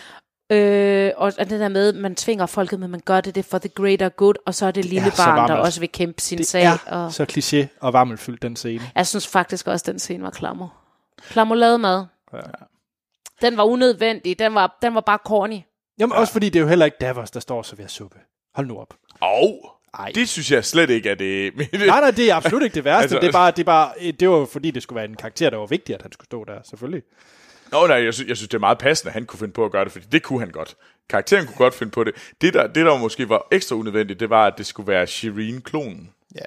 [0.51, 3.57] Øh, og og det der med, man tvinger folket, men man gør det, det for
[3.57, 6.37] the greater good, og så er det lille Ja, barn, der også vil kæmpe sin
[6.37, 6.67] Det sag.
[6.85, 8.83] Og så kliché og varmelfyldt, den scene.
[8.95, 10.67] jeg synes faktisk også, den scene var klammer.
[11.29, 12.05] Klammer lavet mad.
[12.37, 12.41] Ja.
[13.41, 14.39] Den var unødvendig.
[14.39, 15.59] Den var, den var bare corny.
[15.99, 16.19] Jamen, ja.
[16.19, 18.17] også fordi det er jo heller ikke Davos, der står og serverer suppe.
[18.55, 18.93] Hold nu op.
[19.21, 20.11] Og Ej.
[20.15, 21.55] det synes jeg slet ikke er det.
[21.73, 23.01] Nej, nej, det er absolut ikke det værste.
[23.03, 25.05] Altså- altså, det, er bare, det, er bare, det var jo fordi, det skulle være
[25.05, 27.03] en karakter, der var vigtig, at han skulle stå der, selvfølgelig.
[27.71, 29.65] Nå, nej, jeg synes, jeg synes, det er meget passende, at han kunne finde på
[29.65, 30.75] at gøre det, fordi det kunne han godt.
[31.09, 32.33] Karakteren kunne godt finde på det.
[32.41, 36.09] Det, der, det der måske var ekstra unødvendigt, det var, at det skulle være Shireen-klonen.
[36.35, 36.39] Ja.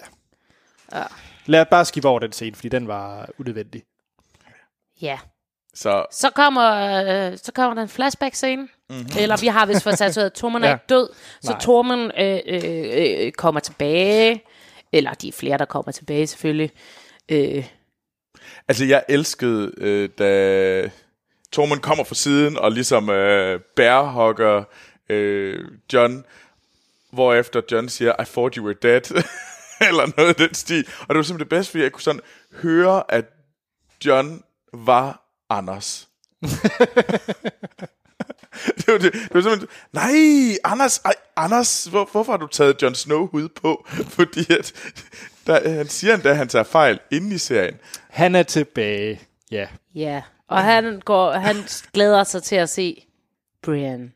[0.99, 1.05] ja.
[1.47, 3.83] Lad bare skippe over den scene, fordi den var unødvendig.
[5.03, 5.19] Ja.
[5.77, 6.73] Så Så kommer,
[7.31, 8.69] øh, så kommer der en flashback-scene.
[8.91, 9.07] Mm-hmm.
[9.19, 10.75] Eller vi har vist fået tatoveret, at Tormund er Ja.
[10.75, 11.09] ikke død.
[11.43, 11.61] Så Nej.
[11.61, 14.43] Tormund øh, øh, øh, kommer tilbage.
[14.93, 16.71] Eller de er flere, der kommer tilbage selvfølgelig.
[17.29, 17.65] Øh,
[18.69, 20.91] Altså, jeg elskede, øh, da
[21.53, 24.65] Tormund kommer fra siden og ligesom øh, bærhugger
[25.09, 26.25] øh, John,
[27.13, 29.01] hvorefter John siger, I thought you were dead,
[29.89, 30.87] eller noget af den stil.
[31.01, 32.21] Og det var simpelthen det bedste, fordi jeg kunne sådan
[32.63, 33.25] høre, at
[34.05, 36.09] John var Anders.
[38.77, 42.83] det, var det, det var simpelthen, nej, Anders, ej, Anders, hvor, hvorfor har du taget
[42.83, 43.87] Jon Snow hud på?
[44.17, 44.73] Fordi at,
[45.47, 47.75] der, han siger endda, at han tager fejl inde i serien.
[48.11, 49.21] Han er tilbage.
[49.51, 49.69] Ja.
[49.95, 50.23] ja.
[50.49, 51.57] Og han, går, han
[51.93, 53.07] glæder sig til at se
[53.63, 54.13] Brian.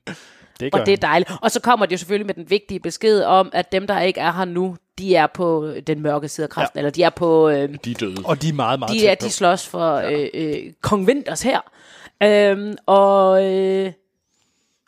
[0.61, 1.11] Det gør Og det er han.
[1.13, 1.31] dejligt.
[1.43, 4.21] Og så kommer det jo selvfølgelig med den vigtige besked om, at dem, der ikke
[4.21, 6.77] er her nu, de er på den mørke side af kraften.
[6.77, 6.81] Ja.
[6.81, 7.49] Eller de er på...
[7.49, 8.17] Øh, De er døde.
[8.25, 9.25] Og de er meget, meget de, er, tæt på.
[9.27, 11.61] de slås for øh, øh, kong Winters her.
[12.23, 13.93] Øhm, og, øh,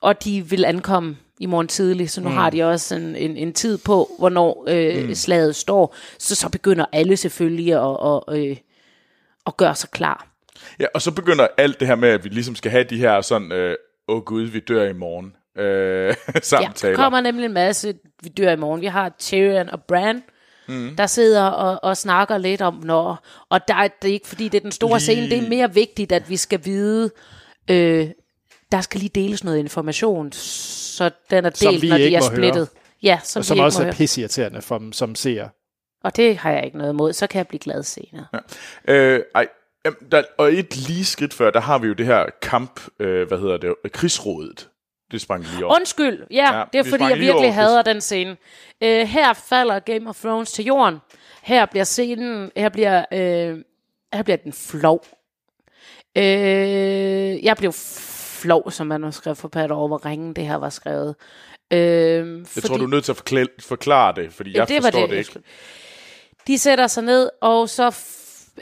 [0.02, 2.34] og de vil ankomme i morgen tidlig, så nu mm.
[2.34, 5.14] har de også en, en, en tid på, hvornår øh, mm.
[5.14, 5.96] slaget står.
[6.18, 8.56] Så så begynder alle selvfølgelig at, at, øh,
[9.46, 10.26] at gøre sig klar.
[10.80, 13.20] Ja, og så begynder alt det her med, at vi ligesom skal have de her
[13.20, 13.76] sådan, øh,
[14.08, 15.64] åh oh gud, vi dør i morgen, øh,
[16.34, 16.96] Ja, samtaler.
[16.96, 18.80] der kommer nemlig en masse, vi dør i morgen.
[18.80, 20.22] Vi har Tyrion og Bran,
[20.68, 20.96] mm.
[20.96, 24.48] der sidder og, og snakker lidt om, når, og der, er- det er ikke fordi,
[24.48, 27.10] det er den store Lige- scene, det er mere vigtigt, at vi skal vide,
[27.70, 28.08] øh,
[28.72, 32.54] der skal lige deles noget information, så den er delt, når de er splittet.
[32.54, 32.66] høre.
[33.02, 35.48] Ja, som, Og som vi også er pisseirriterende for dem, som ser.
[36.04, 38.26] Og det har jeg ikke noget imod, så kan jeg blive glad senere.
[38.88, 38.94] Ja.
[38.94, 39.48] Øh, ej,
[39.84, 43.28] jamen, der, og et lige skridt før, der har vi jo det her kamp, øh,
[43.28, 44.68] hvad hedder det, krigsrådet.
[45.12, 45.74] Det sprang lige over.
[45.74, 48.36] Undskyld, ja, Ja, det er vi fordi, jeg virkelig over hader den scene.
[48.80, 50.98] Øh, her falder Game of Thrones til jorden.
[51.42, 53.58] Her bliver scenen, her bliver, øh,
[54.14, 55.04] her bliver den flov.
[56.16, 57.72] Øh, jeg blev
[58.42, 61.14] flov som manuskriptforfatter over, hvor ringen det her var skrevet.
[61.72, 61.78] Øh,
[62.56, 65.10] Jeg tror, du er nødt til at forklare, forklare det, fordi jeg det forstår det,
[65.10, 65.40] det, ikke.
[66.46, 67.96] De sætter sig ned, og så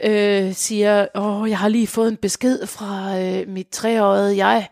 [0.03, 4.67] øh, siger, åh, jeg har lige fået en besked fra øh, mit treårige jeg.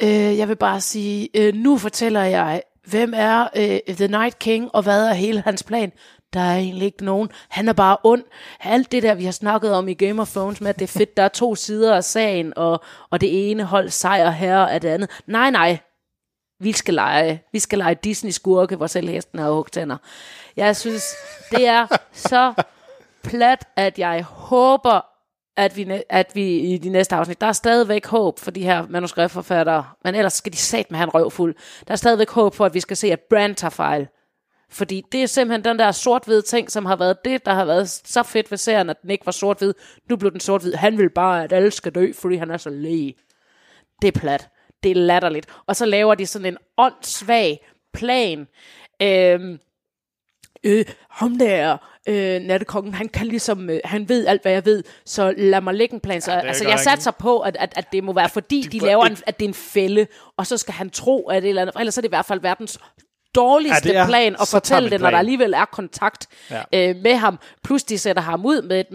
[0.00, 4.70] Øh, jeg vil bare sige, øh, nu fortæller jeg, hvem er øh, The Night King,
[4.74, 5.92] og hvad er hele hans plan?
[6.32, 7.28] Der er egentlig ikke nogen.
[7.48, 8.22] Han er bare ond.
[8.60, 10.98] Alt det der, vi har snakket om i Game of Thrones med, at det er
[10.98, 14.82] fedt, der er to sider af sagen, og, og det ene hold sejr her og
[14.82, 15.10] det andet.
[15.26, 15.78] Nej, nej.
[16.60, 17.42] Vi skal lege.
[17.52, 19.96] Vi skal lege Disney-skurke, hvor selv hesten har hugtænder.
[20.56, 21.02] Jeg synes,
[21.50, 22.52] det er så
[23.22, 25.11] plat, at jeg håber,
[25.56, 28.86] at vi, at vi i de næste afsnit, der er stadigvæk håb for de her
[28.88, 31.54] manuskriptforfattere, men ellers skal de sat med have en røvfuld.
[31.88, 34.08] Der er stadigvæk håb for, at vi skal se, at Brand tager fejl.
[34.70, 37.88] Fordi det er simpelthen den der sort-hvide ting, som har været det, der har været
[37.88, 39.74] så fedt ved serien, at den ikke var sort-hvid.
[40.08, 40.74] Nu blev den sort-hvid.
[40.74, 43.14] Han vil bare, at alle skal dø, fordi han er så læge.
[44.02, 44.48] Det er plat.
[44.82, 45.46] Det er latterligt.
[45.66, 48.48] Og så laver de sådan en åndssvag plan.
[49.02, 49.58] Øhm,
[50.64, 51.78] øh, ham der,
[52.08, 55.74] øh, nattekongen, han kan ligesom, øh, han ved alt, hvad jeg ved, så lad mig
[55.74, 56.20] lægge en plan.
[56.20, 58.86] Så, er altså, jeg satser på, at, at, at det må være, fordi de, får
[58.86, 61.42] laver en, ikke- at det er en fælde, og så skal han tro, at det
[61.42, 62.78] er et eller andet, for ellers er det i hvert fald verdens
[63.34, 66.62] dårligste Ja, ja, plan at fortælle det, når der alligevel er kontakt Ja.
[66.72, 66.88] ja.
[66.90, 67.38] øh, med ham.
[67.64, 68.90] Plus de sætter ham ud med,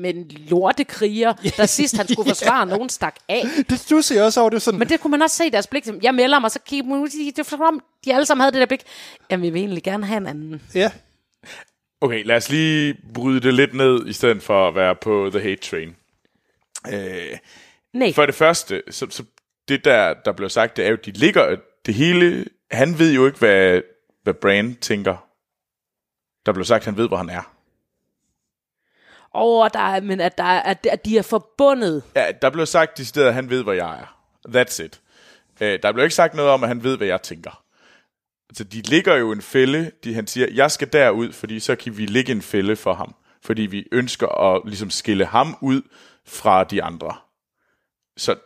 [0.00, 3.44] med en lortekriger, der sidst han skulle forsvare, nogen stak af.
[3.70, 5.66] Det du ser også over, det sådan, Men det kunne man også se i deres
[5.66, 5.88] blik.
[6.02, 8.52] Jeg melder mig, så kigger man ud, det er som om, de alle sammen havde
[8.52, 8.82] det der blik.
[9.30, 10.62] Jamen, vi vil egentlig gerne have en anden.
[10.74, 10.90] ja,
[12.00, 15.40] Okay, lad os lige bryde det lidt ned, i stedet for at være på The
[15.40, 15.96] Hate Train.
[16.92, 17.38] Øh,
[17.92, 19.24] Nej, for det første, så, så
[19.68, 22.44] det der, der blev sagt, det er jo, de ligger det hele...
[22.70, 23.82] Han ved jo ikke, hvad,
[24.22, 25.16] hvad Brand tænker.
[26.46, 27.52] Der blev sagt, han ved, hvor han er.
[29.32, 32.02] over der er, men at, der er, at, at de er forbundet.
[32.16, 34.18] Ja, der blev sagt decideret, at han ved, hvor jeg er.
[34.48, 35.00] That's it.
[35.60, 37.62] Øh, der blev ikke sagt noget om, at han ved, hvad jeg tænker.
[38.50, 39.90] Altså, de ligger jo en fælde.
[40.04, 43.14] De, han siger, jeg skal derud, fordi så kan vi ligge en fælde for ham.
[43.44, 45.82] Fordi vi ønsker at ligesom skille ham ud
[46.26, 47.16] fra de andre.
[48.16, 48.36] Så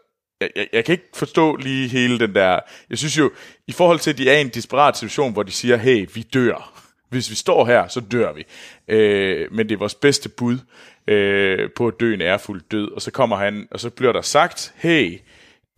[0.41, 2.61] jeg, jeg, jeg kan ikke forstå lige hele den der...
[2.91, 3.31] Jeg synes jo,
[3.67, 6.23] i forhold til, at de er i en desperat situation, hvor de siger, hey, vi
[6.23, 6.83] dør.
[7.09, 8.45] Hvis vi står her, så dør vi.
[8.89, 10.59] Øh, men det er vores bedste bud
[11.07, 12.93] øh, på at dø en ærefuld død.
[12.93, 15.19] Og så kommer han, og så bliver der sagt, hey,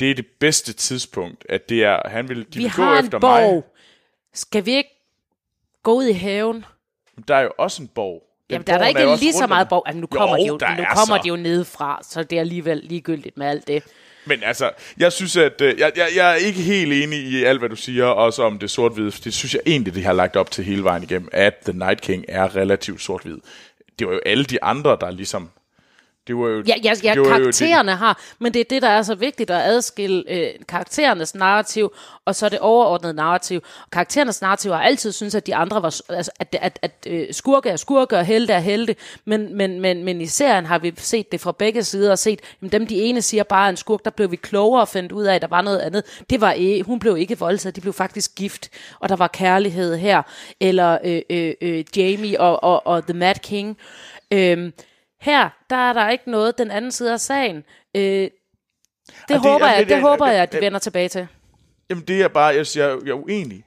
[0.01, 3.19] det er det bedste tidspunkt, at det er, han vil, de Vi vil gå efter
[3.19, 3.55] borg.
[3.55, 3.63] mig.
[4.35, 4.91] Skal vi ikke
[5.83, 6.65] gå ud i haven?
[7.29, 8.23] Der er jo også en borg.
[8.51, 9.83] Den Jamen, der er der ikke også lige så meget borg.
[9.87, 11.21] Jamen, nu kommer, Jo, de, jo, nu er kommer så.
[11.23, 13.83] de jo nedefra, så det er alligevel ligegyldigt med alt det.
[14.27, 17.59] Men altså, jeg synes, at øh, jeg, jeg, jeg er ikke helt enig i alt,
[17.59, 19.11] hvad du siger, også om det sort-hvide.
[19.11, 22.01] Det synes jeg egentlig, de har lagt op til hele vejen igennem, at The Night
[22.01, 23.39] King er relativt sort-hvid.
[23.99, 25.51] Det var jo alle de andre, der ligesom...
[26.27, 28.83] Det var jo, Ja, ja, ja det var jo karaktererne har, men det er det,
[28.83, 31.93] der er så vigtigt at adskille øh, karakterernes narrativ,
[32.25, 33.61] og så det overordnede narrativ.
[33.93, 37.69] Karakterernes narrativ har altid synes at de andre var, altså, at, at, at øh, skurke
[37.69, 41.33] er skurke, og helte er helte, men, men, men, men i serien har vi set
[41.33, 44.11] det fra begge sider, og set, jamen dem de ene siger bare en skurk, der
[44.11, 46.23] blev vi klogere og fandt ud af, at der var noget andet.
[46.31, 48.71] Det var ikke, hun blev ikke voldtaget, de blev faktisk gift,
[49.01, 50.23] og der var kærlighed her,
[50.61, 53.79] eller øh, øh, øh, Jamie og, og, og The Mad King.
[54.31, 54.71] Øh,
[55.25, 57.65] her, der er der ikke noget den anden side af sagen.
[57.97, 58.31] Øh, det,
[59.29, 61.27] det håber jeg, det- det, håber jeg, at de vender tilbage til.
[61.91, 63.65] Jamen det er bare, jeg, siger, jeg, jeg er uenig.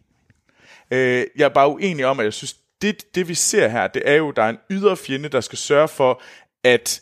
[0.91, 4.01] Øh, jeg er bare uenig om, at jeg synes, det, det vi ser her, det
[4.05, 6.22] er jo, der er en ydre fjende, der skal sørge for,
[6.64, 7.01] at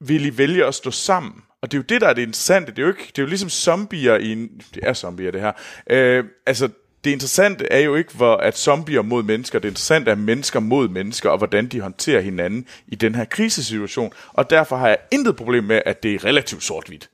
[0.00, 1.42] vil I vælge at stå sammen?
[1.62, 2.70] Og det er jo det, der er det interessante.
[2.72, 4.48] Det er jo, ikke, det er jo ligesom zombier i en...
[4.74, 5.52] Det er zombier, det her.
[5.90, 6.68] Øh, altså,
[7.06, 9.58] det interessante er jo ikke, hvor, at zombier mod mennesker.
[9.58, 14.12] Det interessante er mennesker mod mennesker, og hvordan de håndterer hinanden i den her krisesituation.
[14.32, 17.10] Og derfor har jeg intet problem med, at det er relativt sort-hvidt.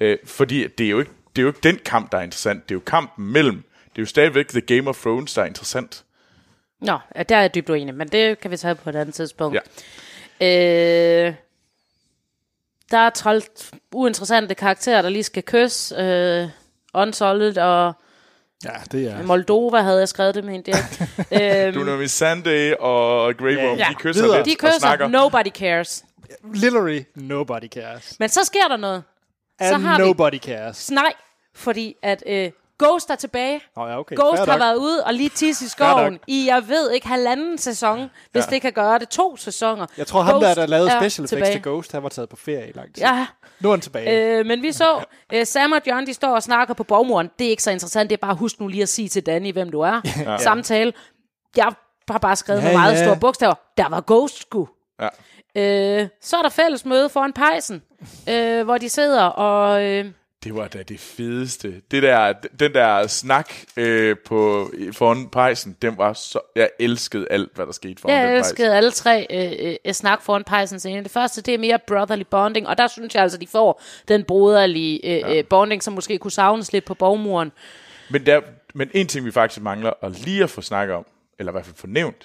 [0.00, 2.68] Øh, fordi det er, jo ikke, det er jo ikke den kamp, der er interessant.
[2.68, 3.56] Det er jo kampen mellem.
[3.82, 6.04] Det er jo stadigvæk The Game of Thrones, der er interessant.
[6.80, 9.14] Nå, ja, der er jeg dybt uenig, men det kan vi tage på et andet
[9.14, 9.58] tidspunkt.
[10.40, 11.26] Ja.
[11.26, 11.34] Øh,
[12.90, 13.42] der er 12
[13.92, 15.96] uinteressante karakterer, der lige skal kysse.
[15.96, 16.48] Øh,
[16.94, 17.94] Unsolid og
[18.64, 19.22] ja, det er...
[19.22, 21.00] Moldova havde jeg skrevet det med en dialekt.
[21.66, 24.38] øhm, Du når Sunday og Grey Worm, Ja, de kysser videre.
[24.38, 25.08] lidt de og kysser, snakker.
[25.08, 26.04] nobody cares.
[26.54, 28.16] Literally, nobody cares.
[28.18, 29.02] Men så sker der noget.
[29.62, 30.90] Så And har vi nobody cares.
[30.90, 31.12] Nej,
[31.54, 33.60] fordi at øh, Ghost er tilbage.
[33.76, 34.16] Nå ja, okay.
[34.16, 34.60] Ghost fair har nok.
[34.60, 38.50] været ude og lige tisse i skoven i, jeg ved ikke, halvanden sæson, hvis Ja.
[38.50, 39.08] det kan gøre det.
[39.08, 39.86] To sæsoner.
[39.98, 41.52] Jeg tror, ham der, der lavede special effects tilbage.
[41.52, 43.02] til Ghost, han var taget på ferie i lang tid.
[43.04, 43.26] Ja,
[43.60, 44.38] Nu er han tilbage.
[44.38, 47.30] øh, men vi så, øh, Sam og John, de står og snakker på borgmuren.
[47.38, 49.52] Det er ikke så interessant, det er bare, husk nu lige at sige til Danny,
[49.52, 50.00] hvem du er.
[50.26, 50.38] ja.
[50.38, 50.92] Samtale.
[51.56, 51.72] Jeg
[52.10, 53.04] har bare skrevet Ja, med meget ja.
[53.04, 53.54] store bogstaver.
[53.76, 54.68] Der var Ghost sgu.
[55.00, 55.08] Ja.
[56.02, 57.82] Øh, så er der fælles møde foran pejsen,
[58.28, 59.84] øh, hvor de sidder og...
[59.84, 60.04] Øh,
[60.44, 61.82] Det var da det fedeste.
[61.90, 66.40] Det der, den der snak øh, på, foran pejsen, den var så...
[66.56, 68.50] Jeg elskede alt, hvad der skete foran Jeg den pejs.
[68.50, 71.02] elskede alle tre øh, øh, snak foran pejsen scene.
[71.02, 74.24] Det første, det er mere brotherly bonding, og der synes jeg altså, de får den
[74.24, 75.38] broderlige øh, ja.
[75.38, 77.52] øh, bonding, som måske kunne savnes lidt på borgmuren.
[78.10, 78.40] Men, der,
[78.74, 81.06] men en ting, vi faktisk mangler at lige at få snakket om,
[81.38, 82.24] eller i hvert fald få nævnt,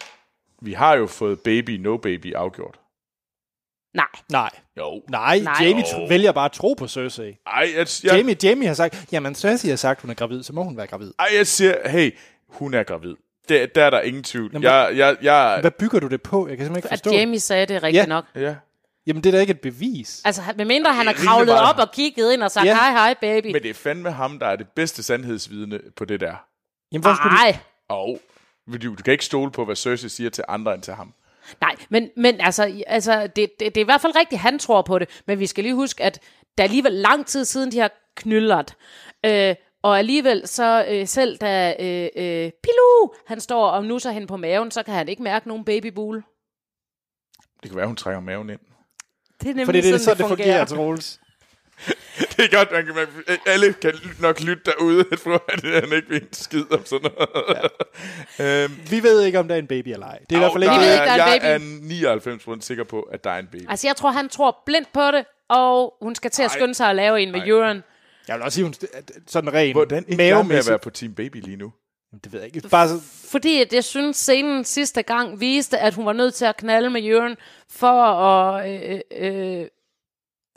[0.61, 2.79] vi har jo fået Baby No Baby afgjort.
[3.93, 4.05] Nej.
[4.31, 4.49] Nej.
[4.77, 5.01] Jo.
[5.09, 5.53] Nej, Nej.
[5.61, 7.37] Jamie tro, vælger bare at tro på Cersei.
[7.47, 10.53] Ej, jeg, jeg, Jamie, Jamie har sagt, jamen Cersei har sagt, hun er gravid, så
[10.53, 11.11] må hun være gravid.
[11.19, 12.17] ej, jeg siger, hey,
[12.49, 13.15] hun er gravid.
[13.49, 14.49] Det, der er der ingen tvivl.
[14.53, 16.47] Jamen, jeg, jeg, jeg, Hvad bygger du det på?
[16.47, 17.11] Jeg kan simpelthen ikke At forstå.
[17.11, 18.05] Jamie sagde det rigtigt Ja.
[18.05, 18.25] nok.
[18.35, 18.55] ja.
[19.07, 20.21] Jamen, det er da ikke et bevis.
[20.25, 21.69] Altså, medmindre han har kravlet meget.
[21.69, 22.73] op og kigget ind og sagt, Ja.
[22.75, 23.45] hej, hej, baby.
[23.45, 26.35] Men det er fandme ham, der er det bedste sandhedsvidne på det der.
[26.91, 27.35] Jamen, hvorfor skulle.
[27.35, 27.57] Nej.
[27.89, 28.19] Og
[28.67, 31.13] du, du kan ikke stole på, hvad Cersei siger til andre end til ham.
[31.61, 34.81] Nej, men, men altså, altså det, det, det er i hvert fald rigtigt, han tror
[34.81, 35.21] på det.
[35.27, 36.19] Men vi skal lige huske, at
[36.57, 38.75] der er alligevel lang tid siden, de har knyldret.
[39.25, 44.27] Øh, og alligevel, så øh, selv da øh, øh, Pilu, han står og nusser hende
[44.27, 46.23] på maven, så kan han ikke mærke nogen babybule.
[47.63, 48.59] Det kan være, hun trækker maven ind.
[48.59, 51.19] Det er nemlig Fordi det er sådan, sådan, det fungerer, Troels.
[52.37, 53.07] Det er godt, man kan, man,
[53.45, 57.09] alle kan nok lytte derude, at fru, at han ikke vil en skid om sådan
[57.17, 57.29] noget.
[58.39, 58.63] Ja.
[58.63, 60.19] øhm, Vi ved ikke, om der er en baby eller ej.
[60.29, 60.75] Det er i hvert fald ikke...
[60.75, 61.59] Vi ved ikke, der er en jeg
[61.89, 62.45] baby.
[62.45, 63.69] er 99% sikker på, at der er en baby.
[63.69, 66.57] Altså, jeg tror, han tror blindt på det, og hun skal til at Ej.
[66.57, 67.83] skynde sig at lave en med Euron.
[68.27, 68.73] Jeg vil også sige, hun
[69.27, 71.71] sådan ren Hvordan ikke med at være på Team Baby lige nu?
[72.23, 72.69] Det ved jeg ikke.
[72.69, 72.95] Bare så,
[73.31, 76.89] Fordi at jeg synes, scenen sidste gang viste, at hun var nødt til at knalde
[76.89, 77.35] med Euron
[77.69, 78.69] for at...
[78.69, 78.99] Øh,
[79.61, 79.65] øh,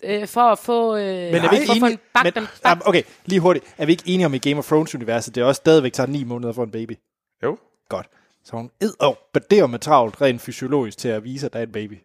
[0.03, 0.97] øh, for at få...
[0.97, 1.92] Øh, men er vi ikke for at få enige...
[1.92, 3.74] en bak, Men, dem, ah, okay, lige hurtigt.
[3.78, 6.24] Er vi ikke enige om i Game of Thrones-universet, det er også stadigvæk tager ni
[6.24, 6.99] måneder for en baby?
[7.42, 7.59] Jo.
[7.88, 8.07] Godt.
[8.44, 11.62] Så hun ed og bader med travlt rent fysiologisk til at vise, at der er
[11.62, 11.99] en baby.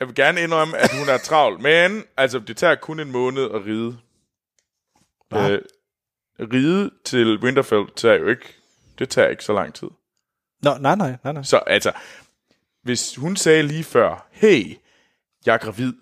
[0.00, 3.44] Jeg vil gerne indrømme, at hun er travl, men altså, det tager kun en måned
[3.44, 3.98] at ride.
[5.28, 5.50] Hva?
[5.50, 5.62] Øh,
[6.40, 8.54] ride til Winterfell tager jo ikke,
[8.98, 9.88] det tager ikke så lang tid.
[10.62, 11.42] Nå, nej, nej, nej, nej.
[11.42, 11.92] Så altså,
[12.82, 14.76] hvis hun sagde lige før, hey,
[15.46, 15.92] jeg er gravid,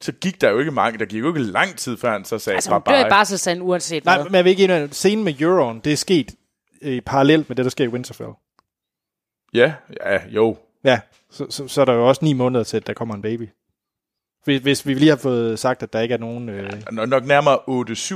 [0.00, 2.38] så gik der jo ikke mange, der gik jo ikke lang tid, før han så
[2.38, 3.10] sagde, altså, hun dør i bye.
[3.10, 4.24] barselsanden uanset Nej, hvad.
[4.24, 4.88] men jeg vil ikke enige.
[4.92, 6.34] Scenen med Euron, det er sket
[6.82, 8.30] øh, parallelt med det, der sker i Winterfell.
[9.54, 9.72] Ja,
[10.06, 10.56] ja, jo.
[10.84, 13.22] Ja, så, så, så er der jo også ni måneder til, at der kommer en
[13.22, 13.48] baby.
[14.44, 17.24] Hvis, hvis vi lige har fået sagt, at der ikke er nogen øh, Nok, nok
[17.24, 17.58] nærmere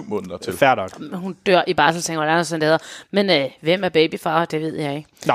[0.02, 0.52] 8-7 måneder til.
[0.52, 1.12] færd nok.
[1.20, 2.84] Hun dør i barselsanden, hvordan sådan det hedder.
[3.10, 5.08] Men øh, hvem er babyfar, det ved jeg ikke.
[5.26, 5.34] Nå,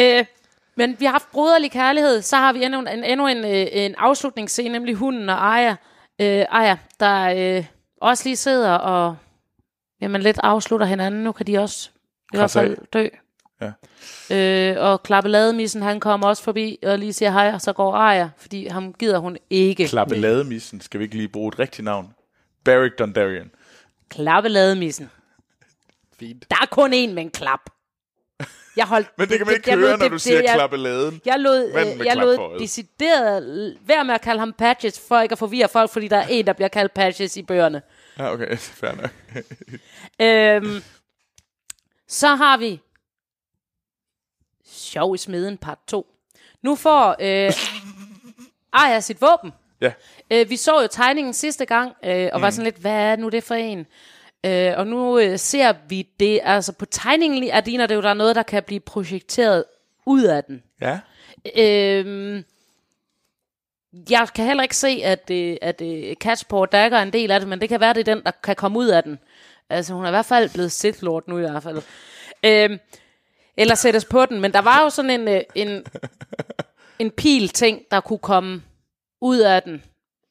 [0.00, 0.24] Øh,
[0.76, 2.22] men vi har haft broderlig kærlighed.
[2.22, 5.70] Så har vi endnu en, endnu en, øh, en afslutningsscene, nemlig hunden og Aya,
[6.20, 7.64] øh, Aya der øh,
[8.00, 9.16] også lige sidder og
[10.00, 11.24] jamen, lidt afslutter hinanden.
[11.24, 11.90] Nu kan de også
[12.34, 13.08] i hvert fald dø.
[13.60, 13.72] Ja.
[14.30, 18.28] Øh, og klappelademissen, han kommer også forbi og lige siger hej, og så går Aya,
[18.36, 19.88] fordi ham gider hun ikke.
[19.88, 22.14] Klappelademissen, skal vi ikke lige bruge et rigtigt navn?
[22.64, 23.50] Beric Dondarrion.
[24.08, 25.10] Klappelademissen.
[26.18, 26.50] fint.
[26.50, 27.60] Der er kun én med en klap.
[28.76, 30.40] Jeg holdt, Men det kan man ikke jeg høre, ved, når det- du det- siger
[30.42, 31.20] jeg- klappeladen.
[31.24, 35.38] Jeg lod, øh, jeg lod decideret være med at kalde ham Patches, for ikke at
[35.38, 37.82] forvirre folk, fordi der er en, der bliver kaldt Patches i bøgerne.
[38.18, 39.10] Ja, okay, fair nok.
[40.20, 40.82] Øhm,
[42.08, 42.80] så har vi
[44.68, 46.06] Sjov i smeden part 2.
[46.62, 47.52] Nu får øh,
[48.82, 49.52] Aya sit våben.
[49.80, 49.92] Ja,
[50.30, 53.28] Øh, vi så jo tegningen sidste gang, øh, og var sådan lidt, hvad er nu
[53.28, 53.86] det for en?
[54.46, 58.02] Øh, og nu øh, ser vi det, altså på tegningen lige- er ligner det jo,
[58.02, 59.64] der er noget, der kan blive projekteret
[60.06, 60.62] ud af den.
[60.80, 60.98] ja.
[61.56, 62.44] Øhm,
[64.10, 67.40] jeg kan heller ikke se, at, øh, at øh, Catchport Dagger er en del af
[67.40, 69.18] det, men det kan være, det er den, der kan komme ud af den.
[69.70, 71.82] Altså, hun er i hvert fald blevet Sith Lord nu i hvert fald.
[72.44, 72.78] Øhm,
[73.56, 75.84] eller sættes på den, men der var jo sådan en, øh, en,
[76.98, 78.62] en pil-ting, der kunne komme
[79.20, 79.82] ud af den,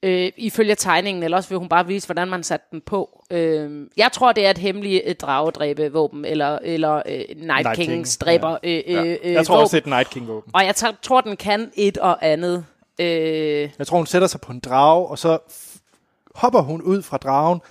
[0.04, 3.24] øh, ifølge tegningen, eller også vil hun bare vise, hvordan man satte den på.
[3.32, 8.18] Øh, jeg tror, det er et hemmeligt øh, dragedræbevåben, eller, eller øh, Night, Night Kings
[8.18, 9.64] King, dræber øh, øh, øh, Jeg tror våben.
[9.64, 10.52] også, det er et Night King-våben.
[10.54, 12.66] Og jeg tager- tror, den kan et og andet.
[13.00, 15.38] Øh, Jeg tror, hun sætter sig på en drage, og så
[16.36, 17.62] hopper hun ud fra dragen,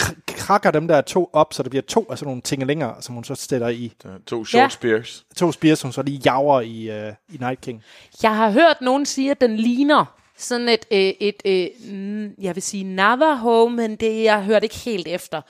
[0.00, 3.14] kr- krakker dem der to op, så der bliver to af sådan nogle længere, som
[3.14, 3.92] hun så sætter i.
[4.26, 4.68] To short Ja.
[4.68, 5.24] spears.
[5.36, 7.82] To spears, som så lige jager i, uh, i Night King.
[8.22, 10.04] jeg har hørt nogen sige, at den ligner
[10.36, 14.62] sådan et, øh, et øh, mm, jeg vil sige Navajo, men det jeg har hørt
[14.62, 15.42] ikke helt efter.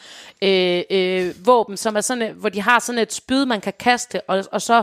[0.43, 3.72] Øh, øh, våben, som er sådan, et, hvor de har sådan et spyd, man kan
[3.78, 4.82] kaste, og, og så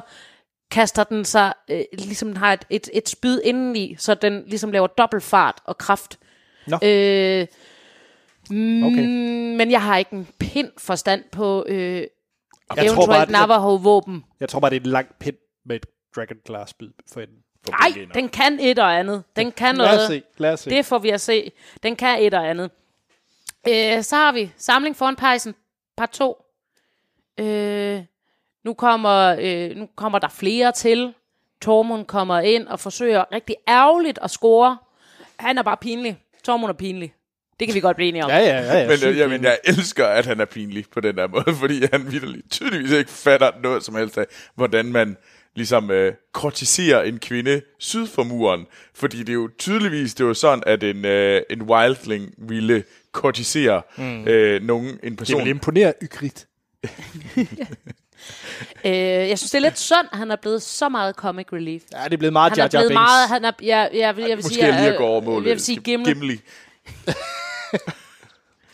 [0.72, 4.72] kaster den sig, øh, ligesom den har et, et, et spyd indeni, så den ligesom
[4.72, 6.20] laver dobbelt fart og kraft.
[6.68, 6.80] Nå.
[6.84, 7.48] Øh,
[8.50, 9.06] mm, Okay.
[9.58, 12.08] Men jeg har ikke en pind forstand på øh, Jeg
[12.70, 14.24] tror, bare, eventuelt det, jeg, Navajo-våben.
[14.40, 15.36] jeg tror bare, det er et langt pind
[15.66, 15.86] med et
[16.16, 17.38] Dragon Glass spyd for enden.
[17.70, 19.24] Nej, den kan et og andet.
[19.36, 20.08] Den kan Lad os noget.
[20.08, 20.24] se.
[20.38, 20.70] Lad os se.
[20.70, 21.52] Det får vi at se.
[21.84, 22.72] Den kan et og andet.
[23.68, 25.56] Øh, så har vi Samling foran pejsen,
[25.98, 26.46] part 2.
[27.40, 28.02] Øh,
[28.64, 31.14] nu, kommer, øh, nu kommer der flere til.
[31.62, 34.78] Tormund kommer ind og forsøger rigtig ærgerligt at score.
[35.40, 36.20] Han er bare pinlig.
[36.44, 37.14] Tormund er pinlig.
[37.60, 38.30] Det kan vi godt blive enige om.
[38.30, 38.80] Ja, ja, ja.
[38.80, 39.46] ja Men øh, jamen, enig.
[39.48, 43.12] jeg elsker, at han er pinlig på den der måde, fordi han vitterligt tydeligvis ikke
[43.12, 45.18] fatter noget som helst af, hvordan man
[45.56, 48.66] ligesom øh, kortiserer en kvinde syd for muren.
[48.94, 52.84] Fordi det er jo tydeligvis, det er jo sådan, at en, øh, en wildling ville
[53.12, 54.28] kortisere mm.
[54.28, 55.40] øh, nogen, en Det person.
[55.42, 56.46] vil imponere Ygritte.
[58.86, 61.82] Øh, jeg synes, det er lidt synd, at han er blevet så meget comic relief.
[61.94, 62.96] Ja, det er blevet meget Han Jar er Jar blevet Binks.
[62.96, 63.30] meget...
[63.30, 65.48] Han er, ja, jeg, vil, jeg vil Måske sige, lige at gå over målet.
[65.48, 66.14] Jeg vil sige Gimli.
[66.14, 66.40] Gimli.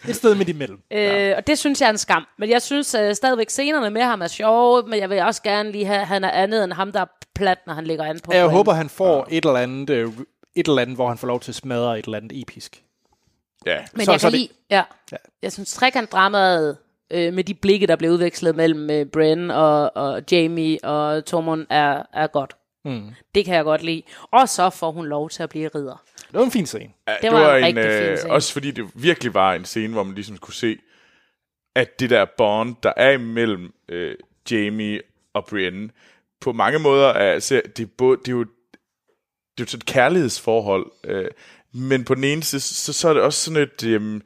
[0.10, 0.80] Et sted midt imellem.
[0.92, 2.26] Øh, og det synes jeg er en skam.
[2.38, 5.72] Men jeg synes uh, stadigvæk, scenerne med ham er sjove, men jeg vil også gerne
[5.72, 8.20] lige have, at han er andet end ham, der er plat, når han ligger an
[8.20, 8.34] på.
[8.34, 8.52] Jeg point.
[8.58, 10.10] håber, han får et eller andet, øh,
[10.56, 12.84] et eller andet, hvor han får lov til at smadre et eller andet episk.
[13.66, 13.78] Ja.
[13.94, 14.84] Men så- jeg så kan det- lide, ja.
[15.12, 15.18] Ja.
[15.42, 16.78] Jeg synes, trekant-dramaet
[17.12, 21.66] øh, med de blikke, der blev udvekslet mellem øh, Bran og, og Jamie og Tormund,
[21.70, 22.56] er, er godt.
[22.86, 23.10] Mm.
[23.36, 24.02] Det kan jeg godt lide.
[24.32, 26.04] Og så får hun lov til at blive ridder.
[26.32, 26.90] Det var en fin scene.
[27.08, 28.34] Ja, Det var en rigtig fin øh, scene.
[28.34, 30.78] Også fordi det virkelig var en scene, hvor man ligesom kunne se,
[31.76, 34.16] at det der bond, der er imellem øh,
[34.52, 35.02] Jamie
[35.34, 35.90] og Brienne,
[36.42, 38.46] på mange måder er, så det, er både, det er jo
[39.58, 41.26] det er jo sådan et kærlighedsforhold, øh,
[41.74, 44.22] men på den ene side, så, så er det også sådan et, øh,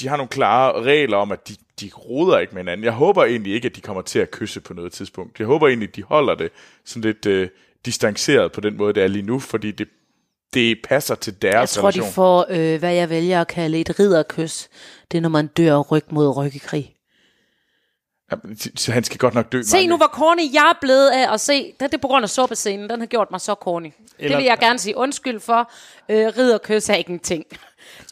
[0.00, 2.84] de har nogle klare regler om, at de, de roder ikke med hinanden.
[2.84, 5.38] Jeg håber egentlig ikke, at de kommer til at kysse på noget tidspunkt.
[5.38, 6.50] Jeg håber egentlig, at de holder det
[6.84, 7.48] sådan lidt øh,
[7.84, 9.88] distanceret på den måde, det er lige nu, fordi det,
[10.54, 12.12] det passer til deres Jeg tror, de relation.
[12.12, 14.68] får, øh, hvad jeg vælger at kalde et ridderkys.
[15.12, 16.94] Det er, når man dør ryg mod ryg i krig.
[18.32, 19.62] Jamen, så han skal godt nok dø.
[19.62, 19.88] Se mange.
[19.88, 21.72] nu, hvor corny jeg er blevet af at se.
[21.80, 22.90] Det, er på grund af suppescenen.
[22.90, 23.92] Den har gjort mig så corny.
[24.18, 25.70] Eller, det vil jeg gerne sige undskyld for.
[26.08, 27.44] Øh, ridderkys er ikke en ting.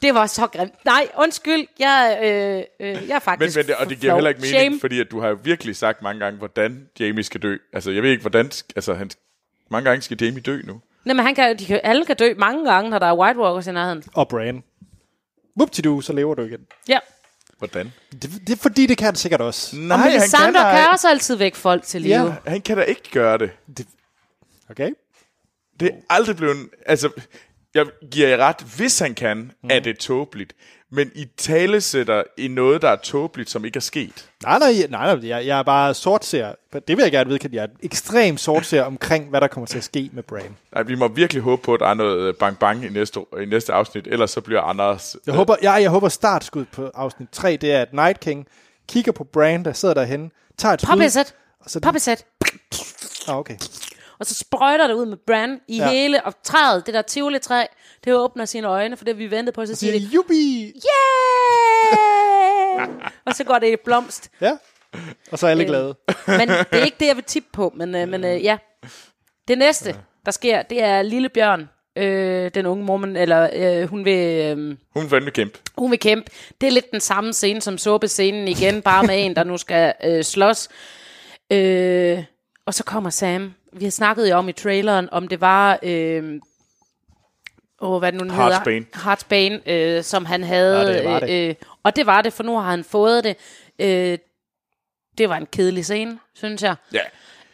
[0.03, 0.85] Det var så grimt.
[0.85, 1.67] Nej, undskyld.
[1.79, 4.59] Jeg, øh, øh, jeg er Men, faktisk men det, og det giver heller ikke mening,
[4.61, 4.81] Shame.
[4.81, 7.57] fordi at du har jo virkelig sagt mange gange, hvordan Jamie skal dø.
[7.73, 8.51] Altså, jeg ved ikke, hvordan...
[8.77, 9.11] Altså, han,
[9.71, 10.81] mange gange skal Jamie dø nu.
[11.07, 13.39] Nej, men han kan, de kan, alle kan dø mange gange, når der er White
[13.41, 14.03] Walkers i nærheden.
[14.15, 14.63] Og Bran.
[15.57, 16.61] Whoop-de-doo, så lever du igen.
[16.89, 16.99] Ja.
[17.59, 17.93] Hvordan?
[18.13, 19.77] Det, det er fordi, det kan han sikkert også.
[19.77, 22.15] Nej, Og han kan, Melisandre kan også altid vække folk til live.
[22.15, 22.35] Ja.
[22.47, 23.51] han kan da ikke gøre det.
[24.71, 24.91] Okay?
[25.81, 26.57] Det er aldrig blevet...
[26.87, 27.11] Altså,
[27.75, 28.57] jeg giver jer ret.
[28.77, 29.69] Hvis han kan, mm.
[29.71, 30.53] er det tåbeligt.
[30.91, 34.31] Men I tale sætter i noget, der er tåbeligt, som ikke er sket.
[34.43, 36.55] Nej, nej, nej, nej jeg, jeg er bare sortser.
[36.73, 37.57] Det vil jeg gerne vedkende.
[37.57, 40.57] Jeg er ekstremt sortser omkring, hvad der kommer til at ske med Bran.
[40.75, 43.73] Nej, vi må virkelig håbe på, at der er noget bang-bang i næste, i næste
[43.73, 45.17] afsnit, ellers så bliver Anders...
[45.27, 48.47] Jeg håber, jeg, jeg håber startskud på afsnit 3, det er, at Night King
[48.89, 50.89] kigger på Bran, der sidder derhen, tager et skud.
[50.89, 51.35] Poppesæt.
[51.61, 51.81] og så,
[53.29, 53.57] ah, okay.
[54.19, 55.89] Og så sprøjter det ud med Bran i Ja.
[55.91, 57.65] hele, og træet, det der tivoli-træ,
[58.05, 60.73] det åbner sine øjne, for det vi ventet på, så siger det, Jubi!
[61.97, 62.89] yeah!
[63.27, 64.31] og så går det i blomst.
[64.41, 64.57] Ja.
[65.33, 65.69] Og så er alle Øh.
[65.69, 65.95] glade.
[66.39, 68.59] Men det er ikke det, jeg vil tippe på, men, øh, men øh, ja.
[69.49, 69.97] Det næste,
[70.27, 74.19] der sker, det er Lille Bjørn, øh, den unge mormon, eller øh, hun vil...
[74.59, 75.59] Øh, Hun vil kæmpe.
[75.79, 76.31] hun vil kæmpe.
[76.61, 79.95] Det er lidt den samme scene som såbescenen igen, bare med en, der nu skal
[80.05, 80.69] øh, slås.
[81.53, 82.25] Øh,
[82.67, 83.55] og så kommer Sam.
[83.73, 85.79] Vi har snakket jo om i traileren, om det var...
[85.83, 86.41] Øh,
[87.81, 88.49] åh, hvad det nu hedder?
[88.49, 88.87] Heartsbane.
[89.05, 90.81] Heartsbane, øh, som han havde.
[90.81, 91.31] Ja, det var det.
[91.45, 93.37] Øh, øh, og det var det, for nu har han fået det.
[93.79, 94.19] Øh,
[95.19, 96.75] det var en kedelig scene, synes jeg.
[96.93, 97.01] Ja.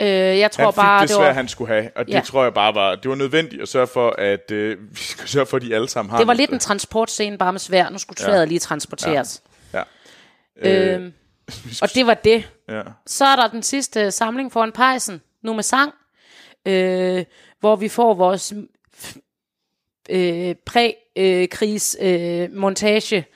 [0.00, 2.12] Øh, jeg tror Han fik bare, det det svært, var, han skulle have, og det
[2.12, 2.20] Ja.
[2.20, 5.46] tror jeg bare var, det var nødvendigt at sørge for, at øh, vi skal sørge
[5.46, 7.88] for, at de alle sammen har det var lidt en transportscene bare med svær.
[7.88, 9.42] Nu skulle sværet lige transporteres.
[9.74, 9.82] Ja.
[10.64, 10.94] Ja.
[10.96, 11.12] Øh,
[11.82, 12.50] og det var det.
[12.68, 12.82] ja.
[13.06, 15.92] Så er der den sidste samling foran pejsen, nu med sang,
[16.66, 17.24] øh,
[17.60, 18.54] hvor vi får vores
[20.10, 23.26] øh, præ-krigs øh, montage,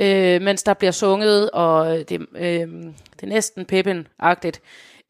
[0.00, 4.60] øh, mens der bliver sunget, og det, øh, det er næsten Pippin-agtigt.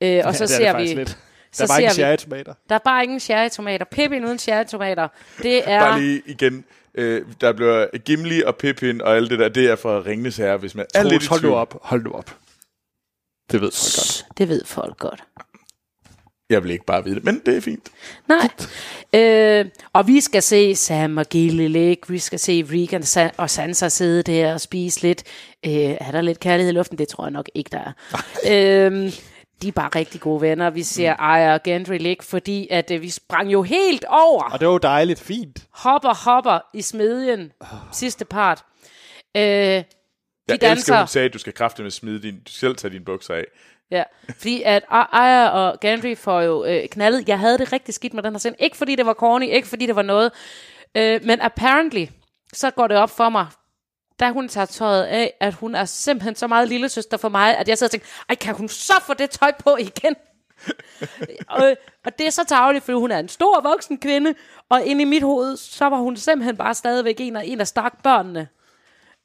[0.01, 0.95] Øh, og så ja, er ser vi...
[0.95, 1.19] lidt.
[1.55, 2.55] Så Der er bare vi, cherrytomater.
[2.69, 3.85] der er bare ingen cherrytomater.
[3.91, 5.09] Pippin uden cherrytomater.
[5.43, 5.81] Det er...
[5.81, 9.77] Bare lige igen, øh, der bliver Gimli og Pippin og alt det der, det er
[9.77, 11.79] fra Ringnes Herre, hvis man er lidt Troels, hold nu op.
[11.83, 12.37] Hold nu op.
[13.53, 14.27] Det ved folk godt.
[14.39, 15.25] Det ved folk godt.
[16.51, 17.89] Jeg vil ikke bare vide det, men det er fint.
[18.29, 18.49] Nej.
[19.13, 22.03] Øh, og vi skal se Sam og Gilly ligge.
[22.09, 25.23] Vi skal se Regan og Sansa sidde der og spise lidt.
[25.67, 26.99] Øh, er der lidt kærlighed i luften?
[26.99, 27.93] Det tror jeg nok ikke, der er.
[28.87, 29.13] øh,
[29.63, 30.71] de er bare rigtig gode venner.
[30.71, 34.43] Vi ser Aya og Gendry ligge, fordi at, øh, vi sprang jo helt over.
[34.43, 35.59] Og det var jo dejligt fint.
[35.71, 37.53] Hopper, hopper i smedjen.
[37.93, 38.65] Sidste part.
[39.37, 39.83] Øh,
[40.49, 40.73] Jeg danser.
[40.73, 43.35] elsker, hun sagde, at du skal kraftigt med smide din, du selv tage dine bukser
[43.35, 43.45] af.
[43.91, 44.03] Ja,
[44.39, 47.29] fordi at Aya og Gandry får jo øh, knaldet.
[47.29, 48.57] Jeg havde det rigtig skidt med den her scene.
[48.59, 50.33] Ikke fordi det var corny, ikke fordi det var noget.
[50.95, 52.07] Øh, men apparently,
[52.53, 53.47] så går det op for mig,
[54.21, 57.57] da hun tager tøjet af, at hun er simpelthen så meget lille søster for mig,
[57.59, 60.17] at jeg sidder og tænker, ej, kan hun så få det tøj på igen?
[61.57, 64.35] og, og det er så tageligt, fordi hun er en stor voksen kvinde,
[64.69, 67.67] og inde i mit hoved, så var hun simpelthen bare stadigvæk en af, en af
[67.67, 68.49] stak børnene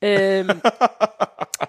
[0.01, 0.61] øhm,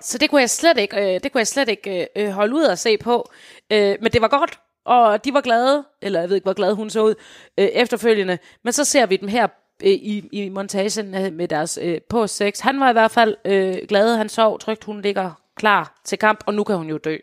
[0.01, 2.55] så det kunne jeg slet ikke, øh, det kunne jeg slet ikke øh, øh, holde
[2.55, 3.31] ud at se på.
[3.70, 6.72] Øh, men det var godt, og de var glade, eller jeg ved ikke, hvor glad
[6.72, 7.14] hun så ud
[7.59, 8.39] øh, efterfølgende.
[8.64, 9.47] Men så ser vi dem her
[9.83, 12.61] øh, i, i montagen øh, med deres øh, på sex.
[12.61, 16.45] Han var i hvert fald øh, glad, han sov trygt, hun ligger klar til kamp,
[16.47, 17.16] og nu kan hun jo dø.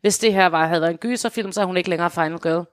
[0.00, 2.64] Hvis det her var, havde været en gyserfilm, så er hun ikke længere Final Girl.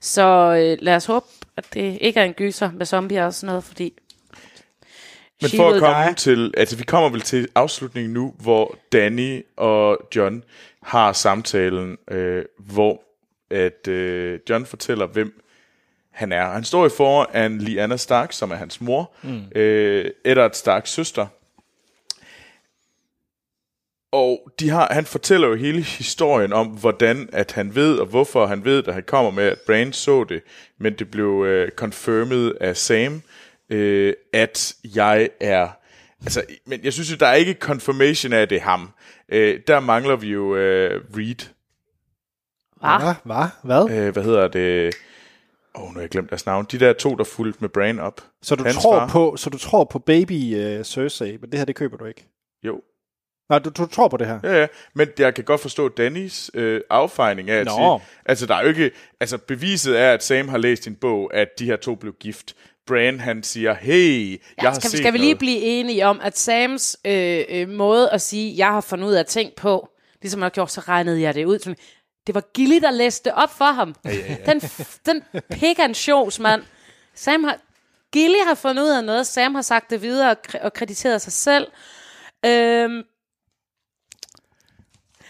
[0.00, 0.22] Så
[0.58, 3.64] øh, lad os håbe, at det ikke er en gyser med zombier og sådan noget,
[3.64, 3.98] fordi...
[5.40, 6.14] Men she for at komme die.
[6.14, 10.44] til, altså vi kommer vel til afslutningen nu, hvor Danny og John
[10.82, 13.02] har samtalen, øh, hvor
[13.50, 15.42] at øh, John fortæller, hvem
[16.10, 16.50] han er.
[16.50, 19.42] Han står i foran Lyanna Stark, som er hans mor, mm.
[19.54, 21.26] øh, Eddard Starks søster.
[24.12, 28.46] Og de har, han fortæller jo hele historien om, hvordan at han ved, og hvorfor
[28.46, 30.42] han ved, at han kommer med, at Brand så det,
[30.78, 33.20] men det blev øh, confirmed af Sam, øh,
[34.32, 35.68] at jeg er...
[36.22, 38.90] Altså, men jeg synes jo, der er ikke confirmation af, at det er ham.
[39.28, 41.50] Øh, der mangler vi jo øh, Reed.
[42.80, 43.14] Hvad?
[43.24, 43.48] Hvad?
[43.62, 44.06] Hvad?
[44.06, 44.94] Øh, hvad hedder det?
[45.74, 46.66] Åh, oh, nu har jeg glemt deres navn.
[46.72, 48.20] De der to, der fulgte med Bran op.
[48.42, 49.08] Så du, Hans tror far.
[49.08, 52.28] på, så du tror på baby uh, Cersei, men det her, det køber du ikke?
[52.62, 52.80] Jo.
[53.48, 54.40] Nej, du, du tror på det her?
[54.42, 54.66] Ja, ja.
[54.94, 57.72] Men jeg kan godt forstå Dannys øh, affejning af at Nå.
[57.72, 58.08] sige...
[58.26, 58.90] Altså, der er jo ikke...
[59.20, 62.56] Altså, beviset er, at Sam har læst en bog, at de her to blev gift.
[62.86, 65.38] Bran, han siger, hey, jeg Ja, har skal, set skal vi lige noget.
[65.38, 69.26] blive enige om, at Sams øh, øh, måde at sige, jeg har fundet ud af
[69.26, 69.88] ting på,
[70.22, 71.58] ligesom jeg har gjort, så regnede jeg det ud.
[71.58, 71.76] Sådan,
[72.26, 73.94] Det var Gilly, der læste det op for ham.
[74.04, 74.16] Ja, ja,
[74.46, 74.52] ja.
[74.52, 74.60] Den,
[75.06, 76.62] den pick and shows, mand.
[77.14, 77.58] Sam har,
[78.12, 81.32] Gilly har fundet ud af noget, Sam har sagt det videre og, og krediteret sig
[81.32, 81.66] selv.
[82.46, 83.02] Øhm,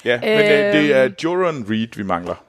[0.05, 1.14] Ja, men øh, det er Øhm.
[1.24, 2.44] Joran Reed, vi mangler.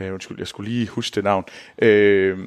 [0.00, 1.44] Øh, undskyld, jeg skulle lige huske det navn.
[1.82, 2.38] Øh,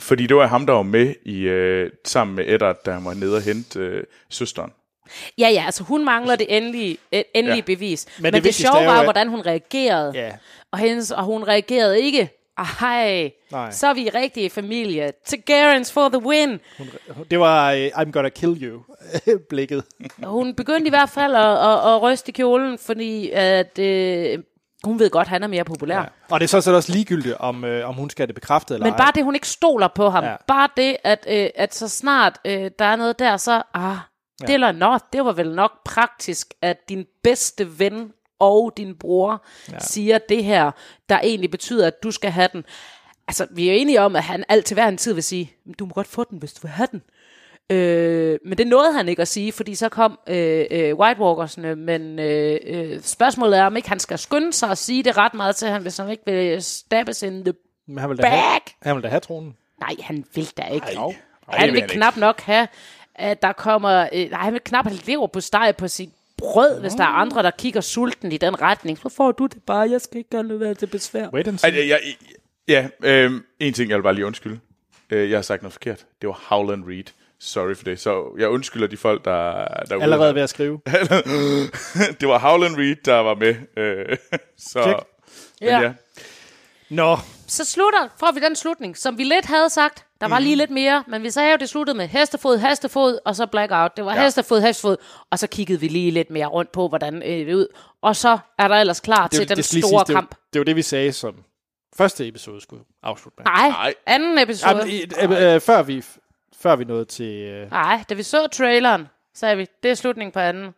[0.00, 3.14] fordi det var ham, der var med i øh, sammen med Eddard, da han var
[3.14, 4.70] nede og hente øh, søsteren.
[5.38, 7.62] ja, ja, altså hun mangler det endelige, et endelige Ja.
[7.74, 8.06] bevis.
[8.18, 10.12] Men Men, det det, sjove er jo, var, at- hvordan hun reagerede.
[10.14, 10.32] Ja.
[10.72, 12.28] Og, hendes, og hun reagerede ikke.
[12.82, 13.70] Ej, Nej.
[13.70, 15.12] så er vi rigtig i familie.
[15.26, 16.60] Targaryens for the win.
[17.30, 18.82] Det var uh, I'm gonna kill you
[19.50, 19.84] blikket.
[20.24, 24.38] Hun begyndte i hvert fald at, at, at ryste kjolen, fordi at, øh,
[24.84, 25.96] hun ved godt, at han er mere populær.
[25.96, 26.00] Ja.
[26.00, 26.08] Ja.
[26.30, 28.86] Og det er så så også ligegyldigt, om, øh, om hun skal det bekræftet eller
[28.86, 28.98] Men ej.
[28.98, 30.24] bare det, hun ikke stoler på ham.
[30.24, 30.30] Ja.
[30.30, 30.36] Ja.
[30.46, 33.62] Bare det, at, øh, at så snart øh, der er noget der, så...
[33.74, 33.96] Ah,
[34.40, 39.44] det, eller, nå, det var vel nok praktisk, at din bedste ven og din bror
[39.72, 39.78] ja.
[39.78, 40.70] siger det her,
[41.08, 42.64] der egentlig betyder, at du skal have den.
[43.28, 45.52] Altså, vi er jo enige om, at han alt til hver en tid vil sige,
[45.78, 47.02] du må godt få den, hvis du vil have den.
[47.70, 51.76] Øh, men det nåede han ikke at sige, fordi så kom øh, øh, White Walkersne,
[51.76, 55.34] men øh, øh, spørgsmålet er, om ikke han skal skynde sig at sige det ret
[55.34, 57.54] meget til ham, hvis han ikke vil stabes in the
[57.86, 58.70] Men han vil da have, back.
[58.82, 59.56] han vil da have tronen.
[59.80, 60.86] Nej, han vil da ikke.
[60.86, 60.92] Ej.
[60.94, 61.08] Jo.
[61.48, 62.68] Ej, Han vil vil han knap nok have,
[63.14, 64.08] at der kommer...
[64.12, 67.08] Øh, nej, han vil knap have lever på steg på sit brød, hvis der er
[67.08, 68.98] andre, der kigger sulten i den retning.
[68.98, 69.90] Så får du det bare.
[69.90, 71.28] Jeg skal ikke gøre noget være til besvær.
[71.28, 71.70] Wait and see.
[71.70, 71.88] Ej, jeg,
[72.68, 74.58] jeg, ja, øh, en ting, jeg vil bare lige undskylde.
[75.10, 76.06] Øh, jeg har sagt noget forkert.
[76.20, 77.04] Det var Howland Reed.
[77.40, 78.00] Sorry for det.
[78.00, 79.30] Så jeg undskylder de folk, der,
[79.64, 80.80] der er Allerede ved at skrive.
[82.20, 83.54] det var Howland Reed, der var med.
[83.76, 84.16] Øh,
[84.58, 84.98] så, Check.
[85.60, 85.80] men Ja.
[85.80, 85.92] ja.
[86.90, 87.16] Nå,
[87.46, 90.04] Så slutter, får vi den slutning, som vi lidt havde sagt.
[90.20, 93.36] Der var lige lidt mere, men vi sagde jo, det sluttede med hestefod, hestefod, og
[93.36, 93.96] så blackout.
[93.96, 94.24] Det var Ja.
[94.24, 94.96] hestefod, hestefod,
[95.30, 97.66] og så kiggede vi lige lidt mere rundt på, hvordan øh, det ud.
[98.02, 100.14] Og så er der ellers klar det, til den det store siges, det, er jo-
[100.14, 100.34] kamp.
[100.52, 101.34] det var det, vi sagde, som
[101.98, 103.44] første episode skulle afslutte med.
[103.44, 103.94] Nej, Nej.
[104.06, 104.70] anden episode.
[104.76, 105.02] Jamen, i-
[105.44, 106.04] øh, øh, før, vi,
[106.60, 107.32] før vi nåede til...
[107.42, 110.74] Øh, Nej, da vi så traileren, sagde vi, det er slutningen på anden.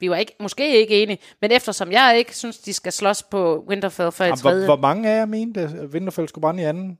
[0.00, 3.64] Vi var ikke, måske ikke enige, men eftersom jeg ikke synes, de skal slås på
[3.68, 4.64] Winterfell før i jamen, hvor, tredje.
[4.66, 6.98] hvor mange af jer mente, at Winterfell skulle brænde i anden?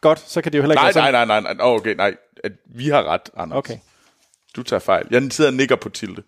[0.00, 1.12] Godt, så kan det jo heller ikke Nej, være sådan.
[1.12, 1.66] nej, nej, nej, nej.
[1.66, 2.14] Oh, okay, nej.
[2.66, 3.56] Vi har ret, Anders.
[3.58, 3.78] Okay.
[4.56, 5.06] Du tager fejl.
[5.10, 6.22] Jeg sidder og nikker på Tilde.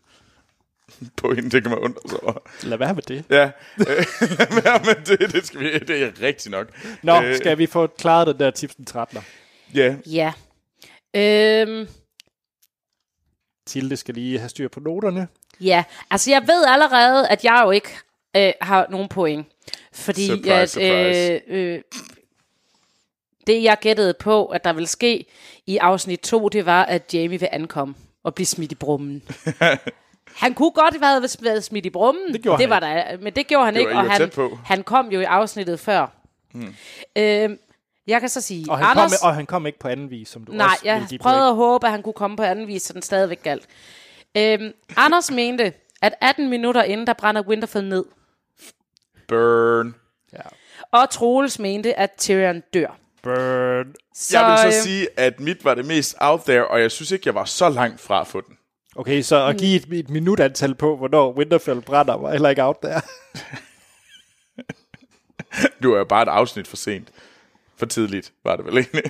[1.16, 2.38] på hende, det kan man undre sig over.
[2.62, 3.24] Lad være med det.
[3.30, 3.86] Ja, øh,
[4.64, 6.66] ja men det, det, skal vi, det er rigtigt nok.
[7.02, 9.20] Nå, Øh, skal vi få klaret den der tipsen 13'er?
[9.74, 10.32] Ja, Ja.
[11.14, 11.88] Øhm,
[13.66, 15.28] Tilde skal lige have styr på noterne.
[15.60, 17.88] ja, altså jeg ved allerede, at jeg jo ikke
[18.36, 19.46] øh, har nogen point.
[19.92, 21.40] Fordi Surprise, at, surprise.
[21.46, 21.82] Øh, øh,
[23.46, 25.24] det jeg gættede på, at der ville ske
[25.66, 27.94] i afsnit 2, det var, at Jamie vil ankomme
[28.24, 29.22] og blive smidt i brummen.
[30.34, 32.32] Han kunne godt have været smidt i brummen.
[32.32, 34.30] Det gjorde det han var der, men det gjorde han Det ikke, og han,
[34.64, 36.06] han kom jo i afsnittet før.
[36.52, 36.74] Hmm.
[37.16, 37.58] Øhm,
[38.10, 40.28] jeg kan så sige, Og han, Anders, kom, og han kom ikke på anden vis,
[40.28, 42.42] som du nej, også jeg ville give prøvede at håbe, at han kunne komme på
[42.42, 43.66] anden vis, så den stadigvæk galt.
[44.36, 48.04] Øhm, Anders mente, at 18 minutter inden, der brænder Winterfell ned.
[49.28, 49.94] Burn.
[50.32, 50.38] Ja.
[50.92, 52.98] Og Troels mente, at Tyrion dør.
[53.22, 53.94] Burn.
[54.14, 56.90] Så, jeg vil øh, så sige, at mit var det mest out there, og jeg
[56.90, 58.56] synes ikke, jeg var så langt fra at få den.
[58.96, 62.82] Okay, så at give et, et minutantal på, hvornår Winterfell brænder, var heller ikke out
[62.82, 63.00] der.
[65.82, 67.08] Det var jo bare et afsnit for sent.
[67.80, 69.02] For tidligt, var det vel egentlig.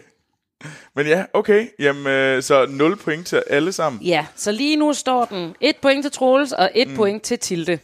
[0.96, 1.68] Men ja, okay.
[1.78, 4.02] Jamen, øh, så 0 point til alle sammen.
[4.02, 6.96] Ja, så lige nu står den et point til Troels og et mm.
[6.96, 7.78] point til Tilde.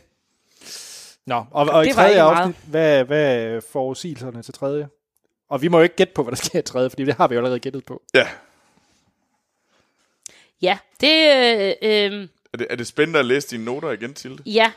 [1.26, 4.88] Nå, og, og i Det var tredje afsnit, hvad, hvad er forudsigelserne til tredje?
[5.50, 7.28] Og vi må jo ikke gætte på, hvad der sker i tredje, fordi det har
[7.28, 8.02] vi jo allerede gættet på.
[8.14, 8.26] Ja.
[10.62, 11.32] Ja, det...
[11.34, 14.42] Øh, øh, Er det, er det spændende at læse dine noter igen, Tilde?
[14.46, 14.72] ja,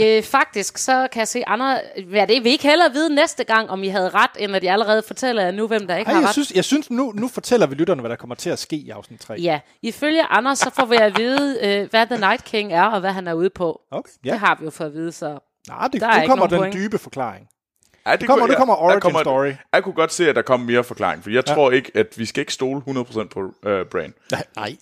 [0.00, 1.80] øh, faktisk så kan jeg se andre...
[2.12, 4.72] Ja, det vil ikke hellere vide næste gang, om I havde ret, end at jeg
[4.72, 6.32] allerede fortæller jer nu, hvem der ikke Ej, har jeg ret.
[6.32, 8.90] synes, jeg synes nu, nu fortæller vi lytterne, hvad der kommer til at ske i
[8.90, 9.34] afsnit 3.
[9.34, 13.00] Ja, ifølge Anders, så får vi at vide, øh, hvad The Night King er, og
[13.00, 13.80] hvad han er ude på.
[13.90, 14.30] Okay, Ja.
[14.30, 15.38] Det har vi jo fået at vide, så...
[15.68, 16.74] Nej, det, Der er nu kommer den point.
[16.74, 17.46] dybe forklaring.
[18.06, 19.52] Ja, det kommer- kunne- nu kommer origin story.
[19.72, 21.54] Jeg kunne godt se, at der kom mere forklaring, for jeg ja.
[21.54, 23.50] tror ikke, at vi skal ikke stole 100% på uh,
[23.90, 24.12] Brain.
[24.30, 24.76] Nej, nej.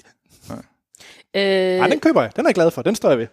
[1.35, 2.37] Øh, Nej, den køber jeg.
[2.37, 2.83] Den er jeg glad for.
[2.83, 3.27] Den står jeg ved.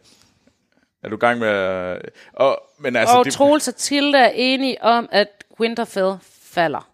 [1.04, 2.02] Er du i gang med at...
[2.34, 5.28] Og, men altså, og det, Troels og Tilde er enige om, at
[5.60, 6.90] Winterfell falder.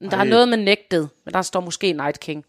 [0.00, 0.24] Der er Ej.
[0.28, 2.44] noget med nægtet, men der står måske Night King.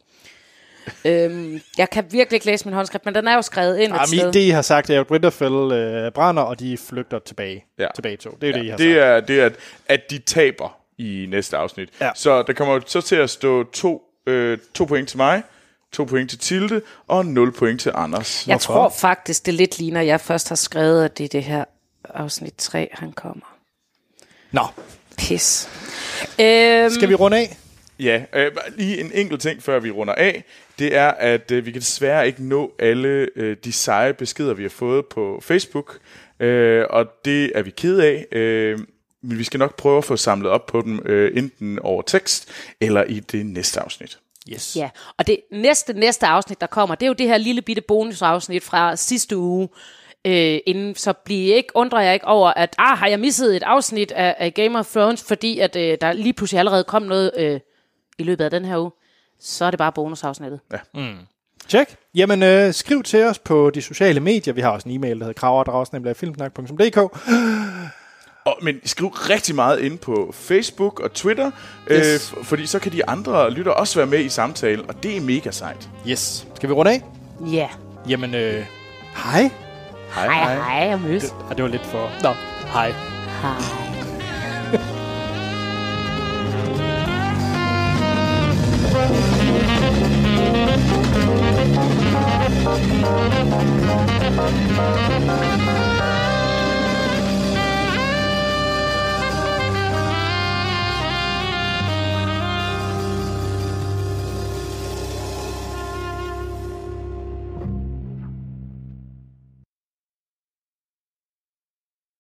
[1.06, 3.96] øhm, jeg kan virkelig ikke læse min håndskrift, men den er jo skrevet ind et
[3.96, 4.30] Jamen, sted.
[4.30, 7.66] I- det, I har sagt, er, at Winterfell øh, brænder, og de flygter tilbage.
[7.80, 7.88] Ja.
[7.96, 8.38] Tilbage to.
[8.42, 9.04] Det er jo det, I har det sagt.
[9.06, 9.56] er, det er, at,
[9.88, 11.90] at de taber i næste afsnit.
[12.02, 12.12] Ja.
[12.16, 15.44] Så der kommer så til at stå to, øh, to point til mig,
[15.92, 18.48] to point til Tilde, og 0 point til Anders.
[18.48, 18.74] jeg Hvorfor?
[18.74, 21.66] tror faktisk, det lidt ligner, at jeg først har skrevet, at det er det her
[22.04, 23.56] afsnit 3, han kommer.
[24.52, 24.62] Nå,
[25.18, 25.70] Pis.
[26.40, 27.58] Øhm, skal vi runde af?
[28.00, 30.44] Ja, øh, lige en enkelt ting, før vi runder af.
[30.80, 34.64] Det er, at øh, vi kan desværre ikke nå alle øh, de seje beskeder, vi
[34.64, 36.00] har fået på Facebook.
[36.40, 38.26] Øh, og det er vi ked af.
[38.32, 38.80] Øh,
[39.22, 42.50] men vi skal nok prøve at få samlet op på dem, øh, enten over tekst
[42.82, 44.20] eller i det næste afsnit.
[44.54, 44.76] Yes.
[44.76, 47.82] Ja, og det næste, næste afsnit, der kommer, det er jo det her lille bitte
[47.82, 49.70] bonusafsnit fra sidste uge.
[50.26, 53.64] Øh, inden, så bliv ikke, undrer jeg ikke over, at ah, har jeg misset et
[53.64, 57.32] afsnit af, af Game of Thrones, fordi at øh, der lige pludselig allerede kom noget
[57.38, 57.60] øh,
[58.20, 58.92] i løbet af den her uge.
[59.40, 60.60] Så er det bare bonusafsnittet.
[61.68, 61.96] Tjek.
[62.16, 64.54] Jamen, øh, skriv til os på de sociale medier.
[64.54, 66.98] Vi har også en e-mail, der hedder kraverdragsnemlig.filmsnak.dk.
[68.50, 71.52] Og, men skriv rigtig meget ind på Facebook og Twitter,
[71.88, 72.34] øh, yes.
[72.38, 75.22] øh, fordi så kan de andre lytter også være med i samtalen, og det er
[75.22, 75.90] mega sejt.
[76.08, 76.48] Yes.
[76.56, 77.02] Skal vi runde af?
[77.52, 77.58] Ja.
[77.58, 77.70] Yeah.
[78.10, 78.66] Jamen, øh,
[79.16, 79.50] hej.
[80.16, 80.56] Hej, hej.
[80.56, 81.22] Hej, hej, møs.
[81.22, 82.12] Det, ah, det var lidt for...
[82.24, 82.34] Nå,
[82.74, 82.94] hej.
[83.42, 83.54] Hej.